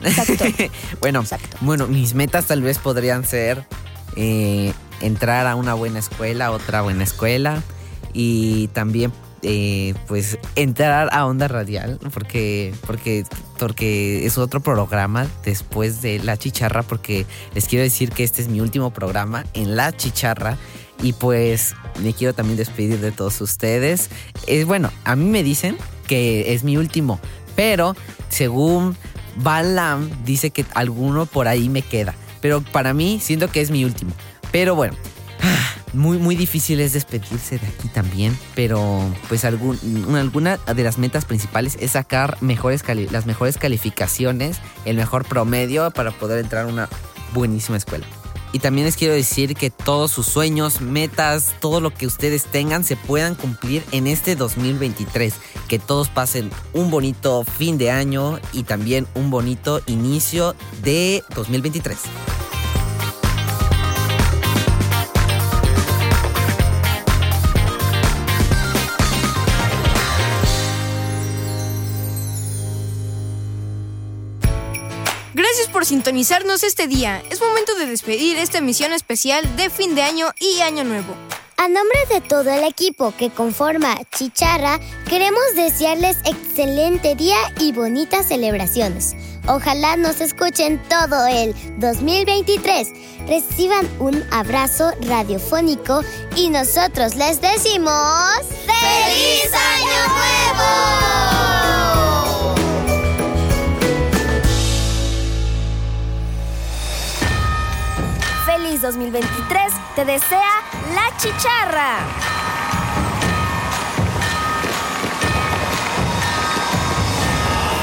Exacto. 0.03 0.43
bueno, 0.99 1.21
Exacto. 1.21 1.57
bueno, 1.61 1.87
mis 1.87 2.13
metas 2.13 2.45
tal 2.45 2.61
vez 2.61 2.77
podrían 2.79 3.23
ser 3.25 3.65
eh, 4.15 4.73
entrar 5.01 5.47
a 5.47 5.55
una 5.55 5.73
buena 5.73 5.99
escuela, 5.99 6.51
otra 6.51 6.81
buena 6.81 7.03
escuela 7.03 7.61
y 8.13 8.67
también 8.69 9.11
eh, 9.47 9.93
pues 10.07 10.39
entrar 10.55 11.07
a 11.11 11.27
Onda 11.27 11.47
Radial 11.47 11.99
porque, 12.11 12.73
porque, 12.87 13.25
porque 13.59 14.25
es 14.25 14.39
otro 14.39 14.59
programa 14.59 15.27
después 15.43 16.01
de 16.01 16.17
La 16.17 16.35
Chicharra 16.35 16.81
porque 16.81 17.27
les 17.53 17.67
quiero 17.67 17.83
decir 17.83 18.09
que 18.09 18.23
este 18.23 18.41
es 18.41 18.47
mi 18.47 18.59
último 18.59 18.91
programa 18.91 19.45
en 19.53 19.75
La 19.75 19.95
Chicharra 19.95 20.57
y 21.03 21.13
pues 21.13 21.75
me 22.01 22.13
quiero 22.13 22.33
también 22.33 22.57
despedir 22.57 22.99
de 22.99 23.11
todos 23.11 23.39
ustedes. 23.39 24.09
Es 24.47 24.65
bueno, 24.65 24.91
a 25.03 25.15
mí 25.15 25.25
me 25.25 25.43
dicen 25.43 25.77
que 26.07 26.55
es 26.55 26.63
mi 26.63 26.77
último, 26.77 27.19
pero 27.55 27.95
según 28.29 28.97
Balam 29.35 30.09
dice 30.25 30.49
que 30.49 30.65
alguno 30.73 31.27
por 31.27 31.47
ahí 31.47 31.69
me 31.69 31.83
queda. 31.83 32.15
Pero 32.41 32.61
para 32.61 32.95
mí 32.95 33.19
siento 33.21 33.51
que 33.51 33.61
es 33.61 33.69
mi 33.69 33.85
último. 33.85 34.11
Pero 34.51 34.73
bueno, 34.73 34.95
muy, 35.95 36.17
muy 36.17 36.35
difícil 36.35 36.79
es 36.79 36.93
despedirse 36.93 37.57
de 37.57 37.67
aquí 37.67 37.87
también. 37.87 38.37
Pero 38.55 39.01
pues 39.29 39.45
algún, 39.45 39.79
una- 40.07 40.21
alguna 40.21 40.57
de 40.57 40.83
las 40.83 40.97
metas 40.97 41.25
principales 41.25 41.77
es 41.79 41.91
sacar 41.91 42.37
mejores 42.41 42.83
las 43.11 43.25
mejores 43.25 43.57
calificaciones, 43.57 44.57
el 44.85 44.97
mejor 44.97 45.25
promedio 45.25 45.89
para 45.91 46.11
poder 46.11 46.39
entrar 46.43 46.65
a 46.65 46.67
una 46.67 46.89
buenísima 47.33 47.77
escuela. 47.77 48.05
Y 48.53 48.59
también 48.59 48.85
les 48.85 48.95
quiero 48.95 49.13
decir 49.13 49.53
que 49.53 49.69
todos 49.69 50.11
sus 50.11 50.27
sueños, 50.27 50.79
metas, 50.79 51.55
todo 51.59 51.81
lo 51.81 51.93
que 51.93 52.07
ustedes 52.07 52.45
tengan 52.45 52.85
se 52.85 52.95
puedan 52.95 53.35
cumplir 53.35 53.83
en 53.91 54.07
este 54.07 54.37
2023. 54.37 55.33
Que 55.67 55.77
todos 55.77 56.07
pasen 56.07 56.49
un 56.71 56.89
bonito 56.89 57.43
fin 57.43 57.77
de 57.77 57.91
año 57.91 58.39
y 58.53 58.63
también 58.63 59.07
un 59.13 59.29
bonito 59.29 59.81
inicio 59.87 60.55
de 60.83 61.21
2023. 61.35 61.97
Por 75.75 75.85
sintonizarnos 75.85 76.63
este 76.63 76.87
día. 76.87 77.21
Es 77.29 77.41
momento 77.41 77.75
de 77.75 77.85
despedir 77.85 78.37
esta 78.37 78.59
emisión 78.59 78.93
especial 78.93 79.57
de 79.57 79.69
fin 79.69 79.93
de 79.93 80.03
año 80.03 80.27
y 80.39 80.61
año 80.61 80.85
nuevo. 80.85 81.13
A 81.57 81.67
nombre 81.67 81.99
de 82.09 82.21
todo 82.21 82.49
el 82.49 82.63
equipo 82.63 83.13
que 83.17 83.29
conforma 83.29 83.97
Chicharra, 84.09 84.79
queremos 85.09 85.43
desearles 85.53 86.15
excelente 86.23 87.15
día 87.15 87.35
y 87.59 87.73
bonitas 87.73 88.29
celebraciones. 88.29 89.17
Ojalá 89.49 89.97
nos 89.97 90.21
escuchen 90.21 90.81
todo 90.87 91.27
el 91.27 91.53
2023. 91.79 92.93
Reciban 93.27 93.85
un 93.99 94.23
abrazo 94.31 94.93
radiofónico 95.01 96.03
y 96.37 96.51
nosotros 96.51 97.15
les 97.15 97.41
decimos 97.41 98.37
¡Feliz 98.65 99.53
Año 99.53 100.07
Nuevo! 100.07 102.14
2023 108.81 109.73
te 109.95 110.05
desea 110.05 110.61
la 110.93 111.15
chicharra. 111.17 111.99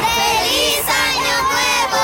¡Feliz 0.00 0.84
Año 0.88 1.36
Nuevo! 1.50 2.02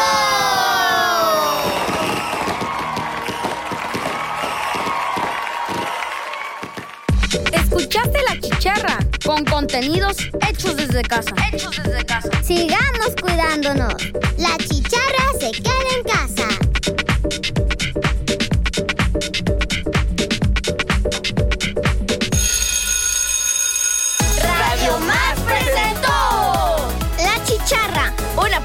¿Escuchaste 7.52 8.18
la 8.22 8.40
chicharra? 8.40 8.98
Con 9.24 9.44
contenidos 9.44 10.16
hechos 10.48 10.76
desde 10.76 11.02
casa. 11.02 11.34
Hechos 11.52 11.76
desde 11.82 12.04
casa. 12.06 12.30
Sigamos 12.42 13.14
cuidándonos. 13.20 13.94
La 14.38 14.56
chicharra 14.58 15.32
se 15.38 15.50
queda 15.52 15.90
en 15.96 16.04
casa. 16.04 16.57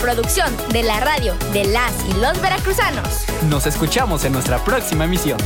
Producción 0.03 0.53
de 0.73 0.83
la 0.83 0.99
radio 0.99 1.33
de 1.53 1.63
las 1.63 1.93
y 2.09 2.19
los 2.19 2.39
veracruzanos. 2.41 3.23
Nos 3.47 3.65
escuchamos 3.65 4.25
en 4.25 4.33
nuestra 4.33 4.61
próxima 4.65 5.05
emisión. 5.05 5.37